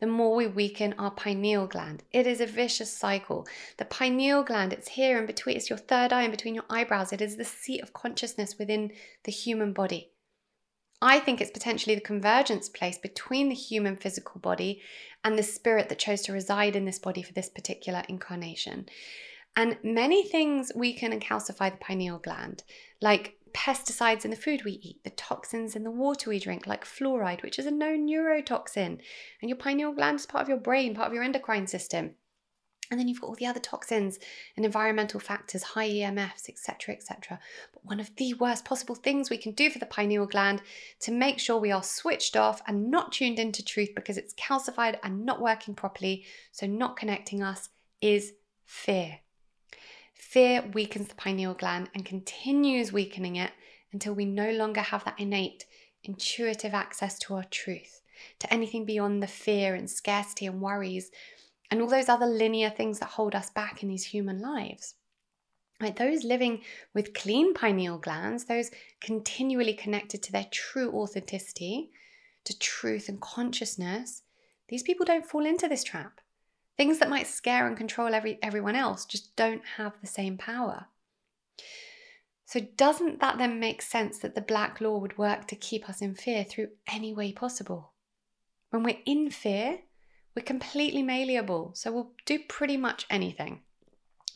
the 0.00 0.06
more 0.06 0.34
we 0.34 0.46
weaken 0.46 0.94
our 0.98 1.10
pineal 1.10 1.66
gland. 1.66 2.04
It 2.12 2.26
is 2.26 2.40
a 2.40 2.46
vicious 2.46 2.96
cycle. 2.96 3.46
The 3.78 3.84
pineal 3.84 4.42
gland, 4.42 4.72
it's 4.72 4.88
here 4.88 5.18
in 5.18 5.26
between, 5.26 5.56
it's 5.56 5.68
your 5.68 5.78
third 5.78 6.12
eye 6.12 6.22
in 6.22 6.30
between 6.30 6.54
your 6.54 6.64
eyebrows. 6.70 7.12
It 7.12 7.20
is 7.20 7.36
the 7.36 7.44
seat 7.44 7.82
of 7.82 7.92
consciousness 7.92 8.58
within 8.58 8.92
the 9.24 9.32
human 9.32 9.72
body. 9.72 10.13
I 11.02 11.18
think 11.20 11.40
it's 11.40 11.50
potentially 11.50 11.94
the 11.94 12.00
convergence 12.00 12.68
place 12.68 12.98
between 12.98 13.48
the 13.48 13.54
human 13.54 13.96
physical 13.96 14.40
body 14.40 14.80
and 15.22 15.38
the 15.38 15.42
spirit 15.42 15.88
that 15.88 15.98
chose 15.98 16.22
to 16.22 16.32
reside 16.32 16.76
in 16.76 16.84
this 16.84 16.98
body 16.98 17.22
for 17.22 17.32
this 17.32 17.48
particular 17.48 18.02
incarnation. 18.08 18.86
And 19.56 19.78
many 19.82 20.26
things 20.26 20.72
weaken 20.74 21.12
and 21.12 21.22
calcify 21.22 21.70
the 21.70 21.76
pineal 21.76 22.18
gland, 22.18 22.64
like 23.00 23.36
pesticides 23.52 24.24
in 24.24 24.30
the 24.30 24.36
food 24.36 24.64
we 24.64 24.72
eat, 24.82 25.04
the 25.04 25.10
toxins 25.10 25.76
in 25.76 25.84
the 25.84 25.90
water 25.90 26.28
we 26.28 26.40
drink, 26.40 26.66
like 26.66 26.84
fluoride, 26.84 27.42
which 27.42 27.58
is 27.58 27.66
a 27.66 27.70
known 27.70 28.08
neurotoxin. 28.08 28.98
And 29.40 29.48
your 29.48 29.56
pineal 29.56 29.92
gland 29.92 30.18
is 30.18 30.26
part 30.26 30.42
of 30.42 30.48
your 30.48 30.58
brain, 30.58 30.94
part 30.94 31.08
of 31.08 31.14
your 31.14 31.22
endocrine 31.22 31.68
system. 31.68 32.16
And 32.90 33.00
then 33.00 33.08
you've 33.08 33.20
got 33.20 33.28
all 33.28 33.34
the 33.34 33.46
other 33.46 33.60
toxins 33.60 34.18
and 34.56 34.64
environmental 34.64 35.18
factors, 35.18 35.62
high 35.62 35.88
EMFs, 35.88 36.48
etc., 36.48 36.94
etc. 36.94 37.40
But 37.72 37.84
one 37.84 37.98
of 37.98 38.14
the 38.16 38.34
worst 38.34 38.64
possible 38.64 38.94
things 38.94 39.30
we 39.30 39.38
can 39.38 39.52
do 39.52 39.70
for 39.70 39.78
the 39.78 39.86
pineal 39.86 40.26
gland 40.26 40.62
to 41.00 41.12
make 41.12 41.38
sure 41.38 41.58
we 41.58 41.72
are 41.72 41.82
switched 41.82 42.36
off 42.36 42.60
and 42.66 42.90
not 42.90 43.12
tuned 43.12 43.38
into 43.38 43.64
truth 43.64 43.90
because 43.94 44.18
it's 44.18 44.34
calcified 44.34 44.98
and 45.02 45.24
not 45.24 45.40
working 45.40 45.74
properly, 45.74 46.24
so 46.52 46.66
not 46.66 46.96
connecting 46.96 47.42
us, 47.42 47.70
is 48.00 48.34
fear. 48.64 49.20
Fear 50.12 50.70
weakens 50.74 51.08
the 51.08 51.14
pineal 51.14 51.54
gland 51.54 51.88
and 51.94 52.04
continues 52.04 52.92
weakening 52.92 53.36
it 53.36 53.52
until 53.92 54.12
we 54.12 54.24
no 54.24 54.50
longer 54.50 54.80
have 54.80 55.04
that 55.04 55.18
innate, 55.18 55.64
intuitive 56.02 56.74
access 56.74 57.18
to 57.20 57.34
our 57.34 57.44
truth, 57.44 58.02
to 58.40 58.52
anything 58.52 58.84
beyond 58.84 59.22
the 59.22 59.26
fear 59.26 59.74
and 59.74 59.88
scarcity 59.88 60.46
and 60.46 60.60
worries 60.60 61.10
and 61.70 61.80
all 61.80 61.88
those 61.88 62.08
other 62.08 62.26
linear 62.26 62.70
things 62.70 62.98
that 62.98 63.10
hold 63.10 63.34
us 63.34 63.50
back 63.50 63.82
in 63.82 63.88
these 63.88 64.04
human 64.04 64.40
lives. 64.40 64.94
Right, 65.80 65.96
those 65.96 66.22
living 66.22 66.62
with 66.94 67.14
clean 67.14 67.52
pineal 67.52 67.98
glands, 67.98 68.44
those 68.44 68.70
continually 69.00 69.74
connected 69.74 70.22
to 70.22 70.32
their 70.32 70.46
true 70.50 70.92
authenticity, 70.92 71.90
to 72.44 72.58
truth 72.58 73.08
and 73.08 73.20
consciousness, 73.20 74.22
these 74.68 74.82
people 74.82 75.04
don't 75.04 75.26
fall 75.26 75.44
into 75.44 75.68
this 75.68 75.84
trap. 75.84 76.20
Things 76.76 76.98
that 76.98 77.10
might 77.10 77.26
scare 77.26 77.66
and 77.66 77.76
control 77.76 78.14
every, 78.14 78.38
everyone 78.42 78.76
else 78.76 79.04
just 79.04 79.34
don't 79.36 79.62
have 79.76 80.00
the 80.00 80.06
same 80.06 80.36
power. 80.36 80.86
So, 82.46 82.60
doesn't 82.60 83.20
that 83.20 83.38
then 83.38 83.58
make 83.58 83.82
sense 83.82 84.18
that 84.18 84.34
the 84.34 84.40
black 84.40 84.80
law 84.80 84.98
would 84.98 85.16
work 85.18 85.46
to 85.48 85.56
keep 85.56 85.88
us 85.88 86.02
in 86.02 86.14
fear 86.14 86.44
through 86.44 86.68
any 86.86 87.12
way 87.12 87.32
possible? 87.32 87.92
When 88.70 88.82
we're 88.82 89.00
in 89.06 89.30
fear, 89.30 89.80
we're 90.34 90.42
completely 90.42 91.02
malleable, 91.02 91.72
so 91.74 91.92
we'll 91.92 92.12
do 92.26 92.38
pretty 92.48 92.76
much 92.76 93.06
anything. 93.08 93.60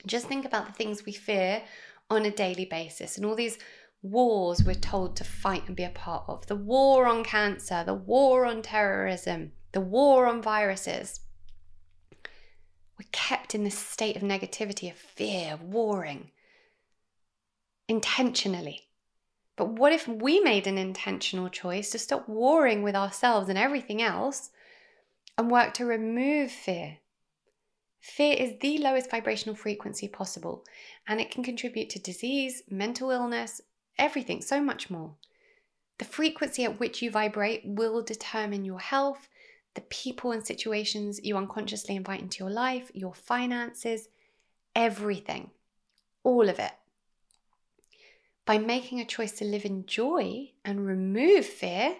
Just 0.06 0.26
think 0.26 0.44
about 0.44 0.66
the 0.66 0.72
things 0.72 1.04
we 1.04 1.12
fear 1.12 1.62
on 2.08 2.24
a 2.24 2.30
daily 2.30 2.64
basis 2.64 3.16
and 3.16 3.26
all 3.26 3.34
these 3.34 3.58
wars 4.00 4.62
we're 4.62 4.74
told 4.74 5.16
to 5.16 5.24
fight 5.24 5.66
and 5.66 5.76
be 5.76 5.82
a 5.82 5.90
part 5.90 6.24
of 6.28 6.46
the 6.46 6.56
war 6.56 7.06
on 7.06 7.24
cancer, 7.24 7.82
the 7.84 7.94
war 7.94 8.46
on 8.46 8.62
terrorism, 8.62 9.52
the 9.72 9.80
war 9.80 10.26
on 10.26 10.40
viruses. 10.40 11.20
We're 12.98 13.08
kept 13.12 13.54
in 13.54 13.64
this 13.64 13.78
state 13.78 14.16
of 14.16 14.22
negativity, 14.22 14.90
of 14.90 14.96
fear, 14.96 15.54
of 15.54 15.62
warring 15.62 16.30
intentionally. 17.88 18.82
But 19.56 19.70
what 19.70 19.92
if 19.92 20.06
we 20.06 20.40
made 20.40 20.66
an 20.66 20.78
intentional 20.78 21.48
choice 21.48 21.90
to 21.90 21.98
stop 21.98 22.28
warring 22.28 22.82
with 22.82 22.94
ourselves 22.94 23.48
and 23.48 23.58
everything 23.58 24.00
else 24.00 24.50
and 25.38 25.50
work 25.50 25.72
to 25.72 25.86
remove 25.86 26.50
fear. 26.50 26.98
Fear 28.00 28.34
is 28.34 28.58
the 28.60 28.78
lowest 28.78 29.10
vibrational 29.10 29.54
frequency 29.54 30.08
possible, 30.08 30.64
and 31.06 31.20
it 31.20 31.30
can 31.30 31.42
contribute 31.44 31.88
to 31.90 31.98
disease, 31.98 32.62
mental 32.68 33.10
illness, 33.10 33.60
everything, 33.98 34.42
so 34.42 34.60
much 34.60 34.90
more. 34.90 35.14
The 35.98 36.04
frequency 36.04 36.64
at 36.64 36.78
which 36.78 37.02
you 37.02 37.10
vibrate 37.10 37.62
will 37.64 38.02
determine 38.02 38.64
your 38.64 38.80
health, 38.80 39.28
the 39.74 39.80
people 39.82 40.32
and 40.32 40.46
situations 40.46 41.20
you 41.22 41.36
unconsciously 41.36 41.96
invite 41.96 42.20
into 42.20 42.42
your 42.42 42.50
life, 42.50 42.90
your 42.94 43.14
finances, 43.14 44.08
everything, 44.74 45.50
all 46.24 46.48
of 46.48 46.58
it. 46.58 46.72
by 48.48 48.56
making 48.56 48.98
a 48.98 49.04
choice 49.04 49.32
to 49.32 49.44
live 49.44 49.66
in 49.66 49.84
joy 49.84 50.50
and 50.64 50.86
remove 50.86 51.44
fear, 51.44 51.94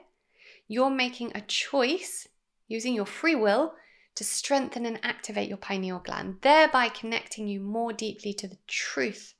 you're 0.66 0.88
making 0.88 1.30
a 1.34 1.42
choice 1.42 2.26
using 2.68 2.94
your 2.94 3.06
free 3.06 3.34
will 3.34 3.74
to 4.14 4.24
strengthen 4.24 4.86
and 4.86 5.00
activate 5.02 5.48
your 5.48 5.58
pineal 5.58 5.98
gland, 5.98 6.36
thereby 6.42 6.88
connecting 6.88 7.48
you 7.48 7.60
more 7.60 7.92
deeply 7.92 8.32
to 8.34 8.46
the 8.46 8.58
truth 8.66 9.34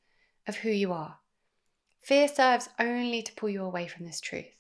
of 0.46 0.56
who 0.56 0.70
you 0.70 0.92
are. 0.92 1.18
Fear 2.00 2.28
serves 2.28 2.68
only 2.78 3.22
to 3.22 3.32
pull 3.34 3.50
you 3.50 3.62
away 3.62 3.86
from 3.86 4.06
this 4.06 4.20
truth. 4.20 4.54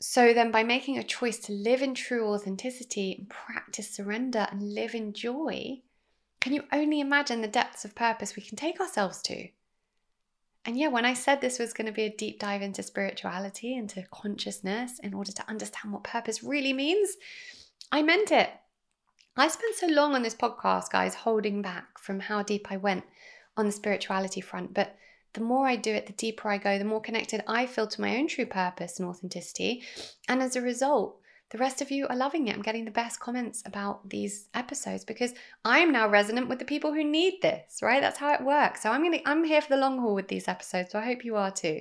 So, 0.00 0.32
then 0.32 0.50
by 0.50 0.62
making 0.62 0.96
a 0.96 1.02
choice 1.02 1.38
to 1.40 1.52
live 1.52 1.82
in 1.82 1.94
true 1.94 2.28
authenticity 2.28 3.16
and 3.18 3.28
practice 3.28 3.90
surrender 3.90 4.46
and 4.50 4.74
live 4.74 4.94
in 4.94 5.12
joy, 5.12 5.82
can 6.40 6.52
you 6.52 6.64
only 6.72 7.00
imagine 7.00 7.42
the 7.42 7.48
depths 7.48 7.84
of 7.84 7.94
purpose 7.94 8.36
we 8.36 8.42
can 8.42 8.56
take 8.56 8.80
ourselves 8.80 9.20
to? 9.22 9.48
And 10.64 10.78
yeah, 10.78 10.88
when 10.88 11.04
I 11.04 11.14
said 11.14 11.40
this 11.40 11.58
was 11.58 11.72
going 11.72 11.86
to 11.86 11.92
be 11.92 12.04
a 12.04 12.14
deep 12.14 12.40
dive 12.40 12.62
into 12.62 12.82
spirituality, 12.82 13.74
into 13.74 14.04
consciousness, 14.10 14.98
in 14.98 15.14
order 15.14 15.32
to 15.32 15.48
understand 15.48 15.92
what 15.92 16.04
purpose 16.04 16.42
really 16.42 16.72
means, 16.72 17.16
I 17.90 18.02
meant 18.02 18.30
it. 18.32 18.50
I 19.36 19.48
spent 19.48 19.76
so 19.76 19.86
long 19.86 20.14
on 20.14 20.22
this 20.22 20.34
podcast, 20.34 20.90
guys, 20.90 21.14
holding 21.14 21.62
back 21.62 21.98
from 21.98 22.20
how 22.20 22.42
deep 22.42 22.66
I 22.70 22.76
went 22.76 23.04
on 23.56 23.66
the 23.66 23.72
spirituality 23.72 24.40
front. 24.40 24.74
But 24.74 24.96
the 25.34 25.40
more 25.40 25.66
I 25.66 25.76
do 25.76 25.94
it, 25.94 26.06
the 26.06 26.12
deeper 26.12 26.48
I 26.48 26.58
go, 26.58 26.78
the 26.78 26.84
more 26.84 27.00
connected 27.00 27.44
I 27.46 27.66
feel 27.66 27.86
to 27.86 28.00
my 28.00 28.16
own 28.16 28.26
true 28.26 28.46
purpose 28.46 28.98
and 28.98 29.08
authenticity. 29.08 29.84
And 30.28 30.42
as 30.42 30.56
a 30.56 30.60
result, 30.60 31.17
the 31.50 31.58
rest 31.58 31.80
of 31.80 31.90
you 31.90 32.06
are 32.08 32.16
loving 32.16 32.48
it. 32.48 32.54
I'm 32.54 32.62
getting 32.62 32.84
the 32.84 32.90
best 32.90 33.20
comments 33.20 33.62
about 33.64 34.08
these 34.10 34.48
episodes 34.52 35.04
because 35.04 35.32
I'm 35.64 35.92
now 35.92 36.08
resonant 36.08 36.48
with 36.48 36.58
the 36.58 36.64
people 36.64 36.92
who 36.92 37.02
need 37.02 37.40
this, 37.40 37.80
right? 37.82 38.02
That's 38.02 38.18
how 38.18 38.34
it 38.34 38.44
works. 38.44 38.82
So 38.82 38.90
I'm 38.90 39.10
to 39.10 39.28
I'm 39.28 39.44
here 39.44 39.62
for 39.62 39.70
the 39.70 39.80
long 39.80 39.98
haul 39.98 40.14
with 40.14 40.28
these 40.28 40.46
episodes. 40.46 40.90
So 40.92 40.98
I 40.98 41.06
hope 41.06 41.24
you 41.24 41.36
are 41.36 41.50
too. 41.50 41.80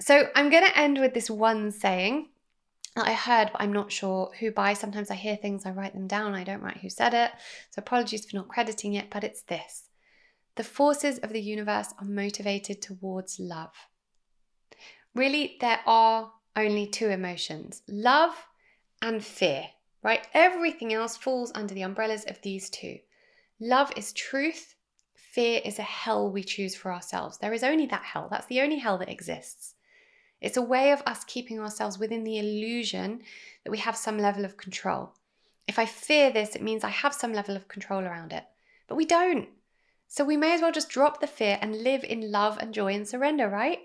So 0.00 0.28
I'm 0.34 0.50
to 0.50 0.78
end 0.78 0.98
with 0.98 1.14
this 1.14 1.30
one 1.30 1.70
saying 1.70 2.28
that 2.96 3.06
I 3.06 3.12
heard, 3.12 3.50
but 3.52 3.60
I'm 3.60 3.72
not 3.72 3.92
sure 3.92 4.32
who 4.40 4.50
by. 4.50 4.74
Sometimes 4.74 5.10
I 5.10 5.14
hear 5.14 5.36
things, 5.36 5.64
I 5.64 5.70
write 5.70 5.92
them 5.92 6.08
down, 6.08 6.34
I 6.34 6.42
don't 6.42 6.62
write 6.62 6.78
who 6.78 6.90
said 6.90 7.14
it. 7.14 7.30
So 7.70 7.78
apologies 7.78 8.24
for 8.24 8.36
not 8.36 8.48
crediting 8.48 8.94
it, 8.94 9.10
but 9.10 9.22
it's 9.22 9.42
this. 9.42 9.90
The 10.56 10.64
forces 10.64 11.18
of 11.18 11.32
the 11.32 11.40
universe 11.40 11.94
are 12.00 12.06
motivated 12.06 12.82
towards 12.82 13.38
love. 13.38 13.72
Really, 15.14 15.56
there 15.60 15.80
are 15.86 16.32
only 16.56 16.86
two 16.86 17.08
emotions 17.08 17.82
love 17.88 18.34
and 19.02 19.24
fear, 19.24 19.64
right? 20.02 20.26
Everything 20.34 20.92
else 20.92 21.16
falls 21.16 21.52
under 21.54 21.74
the 21.74 21.82
umbrellas 21.82 22.24
of 22.26 22.40
these 22.42 22.68
two. 22.70 22.98
Love 23.60 23.92
is 23.96 24.12
truth, 24.12 24.74
fear 25.14 25.60
is 25.64 25.78
a 25.78 25.82
hell 25.82 26.30
we 26.30 26.42
choose 26.42 26.74
for 26.74 26.92
ourselves. 26.92 27.38
There 27.38 27.52
is 27.52 27.62
only 27.62 27.86
that 27.86 28.02
hell, 28.02 28.28
that's 28.30 28.46
the 28.46 28.60
only 28.60 28.78
hell 28.78 28.98
that 28.98 29.10
exists. 29.10 29.74
It's 30.40 30.56
a 30.56 30.62
way 30.62 30.92
of 30.92 31.02
us 31.06 31.24
keeping 31.24 31.60
ourselves 31.60 31.98
within 31.98 32.24
the 32.24 32.38
illusion 32.38 33.22
that 33.64 33.70
we 33.70 33.78
have 33.78 33.96
some 33.96 34.18
level 34.18 34.44
of 34.44 34.56
control. 34.56 35.12
If 35.68 35.78
I 35.78 35.86
fear 35.86 36.30
this, 36.30 36.56
it 36.56 36.62
means 36.62 36.82
I 36.82 36.88
have 36.88 37.14
some 37.14 37.32
level 37.32 37.54
of 37.56 37.68
control 37.68 38.02
around 38.04 38.32
it. 38.32 38.44
But 38.88 38.96
we 38.96 39.04
don't. 39.04 39.48
So 40.08 40.24
we 40.24 40.36
may 40.36 40.54
as 40.54 40.62
well 40.62 40.72
just 40.72 40.88
drop 40.88 41.20
the 41.20 41.26
fear 41.26 41.58
and 41.60 41.84
live 41.84 42.02
in 42.02 42.32
love 42.32 42.58
and 42.58 42.74
joy 42.74 42.94
and 42.94 43.06
surrender, 43.06 43.48
right? 43.48 43.78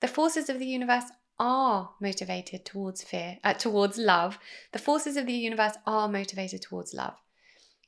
The 0.00 0.08
forces 0.08 0.48
of 0.48 0.58
the 0.58 0.66
universe 0.66 1.06
are 1.38 1.90
motivated 2.00 2.64
towards 2.64 3.02
fear, 3.02 3.38
uh, 3.44 3.54
towards 3.54 3.98
love. 3.98 4.38
The 4.72 4.78
forces 4.78 5.16
of 5.16 5.26
the 5.26 5.32
universe 5.32 5.74
are 5.86 6.08
motivated 6.08 6.62
towards 6.62 6.94
love. 6.94 7.14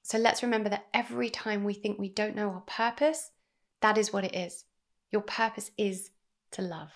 So 0.02 0.18
let's 0.18 0.42
remember 0.42 0.68
that 0.68 0.86
every 0.92 1.30
time 1.30 1.64
we 1.64 1.74
think 1.74 1.98
we 1.98 2.08
don't 2.08 2.36
know 2.36 2.50
our 2.50 2.62
purpose, 2.66 3.30
that 3.80 3.96
is 3.96 4.12
what 4.12 4.24
it 4.24 4.34
is. 4.34 4.64
Your 5.10 5.22
purpose 5.22 5.70
is 5.78 6.10
to 6.52 6.62
love. 6.62 6.90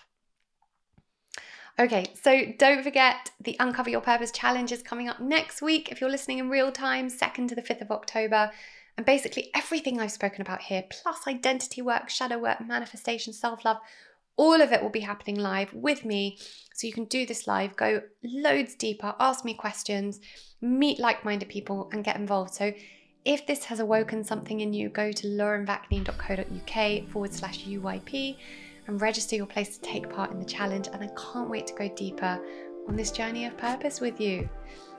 Okay, 1.79 2.07
so 2.21 2.43
don't 2.57 2.83
forget 2.83 3.31
the 3.39 3.55
Uncover 3.59 3.89
Your 3.89 4.01
Purpose 4.01 4.31
challenge 4.31 4.73
is 4.73 4.83
coming 4.83 5.07
up 5.07 5.21
next 5.21 5.61
week 5.61 5.89
if 5.89 6.01
you're 6.01 6.09
listening 6.09 6.39
in 6.39 6.49
real 6.49 6.73
time, 6.73 7.07
2nd 7.07 7.47
to 7.47 7.55
the 7.55 7.61
5th 7.61 7.81
of 7.81 7.91
October. 7.91 8.51
And 8.97 9.05
basically, 9.05 9.49
everything 9.55 9.97
I've 9.97 10.11
spoken 10.11 10.41
about 10.41 10.63
here, 10.63 10.83
plus 10.89 11.25
identity 11.25 11.81
work, 11.81 12.09
shadow 12.09 12.37
work, 12.37 12.59
manifestation, 12.59 13.31
self 13.31 13.63
love, 13.63 13.77
all 14.39 14.61
of 14.61 14.71
it 14.71 14.81
will 14.81 14.89
be 14.89 15.01
happening 15.01 15.35
live 15.35 15.73
with 15.73 16.05
me. 16.05 16.37
So 16.73 16.87
you 16.87 16.93
can 16.93 17.03
do 17.05 17.25
this 17.25 17.45
live, 17.45 17.75
go 17.75 18.01
loads 18.23 18.73
deeper, 18.73 19.13
ask 19.19 19.43
me 19.43 19.53
questions, 19.53 20.21
meet 20.61 20.97
like 20.97 21.25
minded 21.25 21.49
people, 21.49 21.89
and 21.91 22.05
get 22.05 22.15
involved. 22.15 22.53
So 22.53 22.71
if 23.25 23.45
this 23.45 23.65
has 23.65 23.81
awoken 23.81 24.23
something 24.23 24.61
in 24.61 24.71
you, 24.71 24.87
go 24.87 25.11
to 25.11 25.27
laurenvakneen.co.uk 25.27 27.09
forward 27.09 27.33
slash 27.33 27.65
UYP 27.65 28.37
and 28.87 29.01
register 29.01 29.35
your 29.35 29.45
place 29.45 29.77
to 29.77 29.81
take 29.81 30.09
part 30.09 30.31
in 30.31 30.39
the 30.39 30.45
challenge. 30.45 30.87
And 30.87 31.03
I 31.03 31.09
can't 31.17 31.49
wait 31.49 31.67
to 31.67 31.73
go 31.73 31.89
deeper 31.89 32.39
on 32.87 32.95
this 32.95 33.11
journey 33.11 33.43
of 33.43 33.57
purpose 33.57 33.99
with 33.99 34.21
you. 34.21 34.49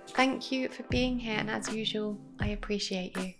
Thank 0.08 0.52
you 0.52 0.68
for 0.68 0.82
being 0.90 1.18
here, 1.18 1.38
and 1.38 1.50
as 1.50 1.72
usual, 1.72 2.18
I 2.38 2.48
appreciate 2.48 3.16
you. 3.16 3.39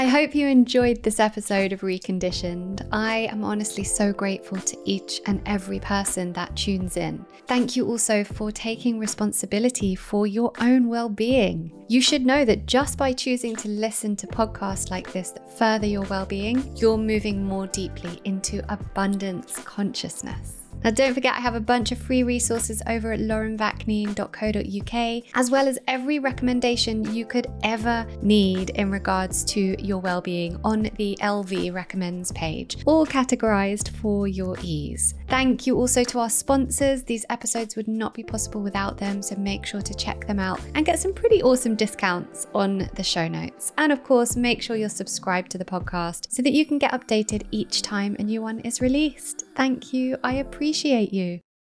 I 0.00 0.06
hope 0.06 0.34
you 0.34 0.46
enjoyed 0.46 1.02
this 1.02 1.20
episode 1.20 1.74
of 1.74 1.82
Reconditioned. 1.82 2.88
I 2.90 3.28
am 3.30 3.44
honestly 3.44 3.84
so 3.84 4.14
grateful 4.14 4.56
to 4.56 4.78
each 4.86 5.20
and 5.26 5.42
every 5.44 5.78
person 5.78 6.32
that 6.32 6.56
tunes 6.56 6.96
in. 6.96 7.22
Thank 7.46 7.76
you 7.76 7.86
also 7.86 8.24
for 8.24 8.50
taking 8.50 8.98
responsibility 8.98 9.94
for 9.94 10.26
your 10.26 10.52
own 10.58 10.88
well 10.88 11.10
being. 11.10 11.70
You 11.88 12.00
should 12.00 12.24
know 12.24 12.46
that 12.46 12.64
just 12.64 12.96
by 12.96 13.12
choosing 13.12 13.54
to 13.56 13.68
listen 13.68 14.16
to 14.16 14.26
podcasts 14.26 14.90
like 14.90 15.12
this 15.12 15.32
that 15.32 15.58
further 15.58 15.86
your 15.86 16.04
well 16.04 16.24
being, 16.24 16.74
you're 16.78 16.96
moving 16.96 17.44
more 17.44 17.66
deeply 17.66 18.22
into 18.24 18.64
abundance 18.72 19.58
consciousness. 19.64 20.59
Now, 20.82 20.90
don't 20.90 21.12
forget, 21.12 21.34
I 21.34 21.40
have 21.40 21.54
a 21.54 21.60
bunch 21.60 21.92
of 21.92 21.98
free 21.98 22.22
resources 22.22 22.82
over 22.86 23.12
at 23.12 23.20
laurenvakneen.co.uk, 23.20 25.24
as 25.34 25.50
well 25.50 25.68
as 25.68 25.78
every 25.86 26.18
recommendation 26.18 27.14
you 27.14 27.26
could 27.26 27.48
ever 27.62 28.06
need 28.22 28.70
in 28.70 28.90
regards 28.90 29.44
to 29.44 29.76
your 29.78 29.98
well-being 29.98 30.58
on 30.64 30.90
the 30.96 31.18
LV 31.20 31.74
recommends 31.74 32.32
page, 32.32 32.78
all 32.86 33.06
categorized 33.06 33.90
for 33.96 34.26
your 34.26 34.56
ease. 34.62 35.14
Thank 35.28 35.66
you 35.66 35.76
also 35.76 36.02
to 36.04 36.20
our 36.20 36.30
sponsors. 36.30 37.02
These 37.02 37.26
episodes 37.28 37.76
would 37.76 37.88
not 37.88 38.14
be 38.14 38.22
possible 38.22 38.62
without 38.62 38.96
them, 38.96 39.20
so 39.22 39.36
make 39.36 39.66
sure 39.66 39.82
to 39.82 39.94
check 39.94 40.26
them 40.26 40.38
out 40.38 40.60
and 40.74 40.86
get 40.86 40.98
some 40.98 41.12
pretty 41.12 41.42
awesome 41.42 41.74
discounts 41.74 42.46
on 42.54 42.88
the 42.94 43.02
show 43.02 43.28
notes. 43.28 43.72
And 43.76 43.92
of 43.92 44.02
course, 44.02 44.34
make 44.34 44.62
sure 44.62 44.76
you're 44.76 44.88
subscribed 44.88 45.50
to 45.52 45.58
the 45.58 45.64
podcast 45.64 46.28
so 46.30 46.42
that 46.42 46.52
you 46.52 46.64
can 46.64 46.78
get 46.78 46.92
updated 46.92 47.42
each 47.50 47.82
time 47.82 48.16
a 48.18 48.22
new 48.22 48.40
one 48.40 48.60
is 48.60 48.80
released. 48.80 49.44
Thank 49.60 49.92
you. 49.92 50.16
I 50.24 50.36
appreciate 50.36 51.12
you. 51.12 51.40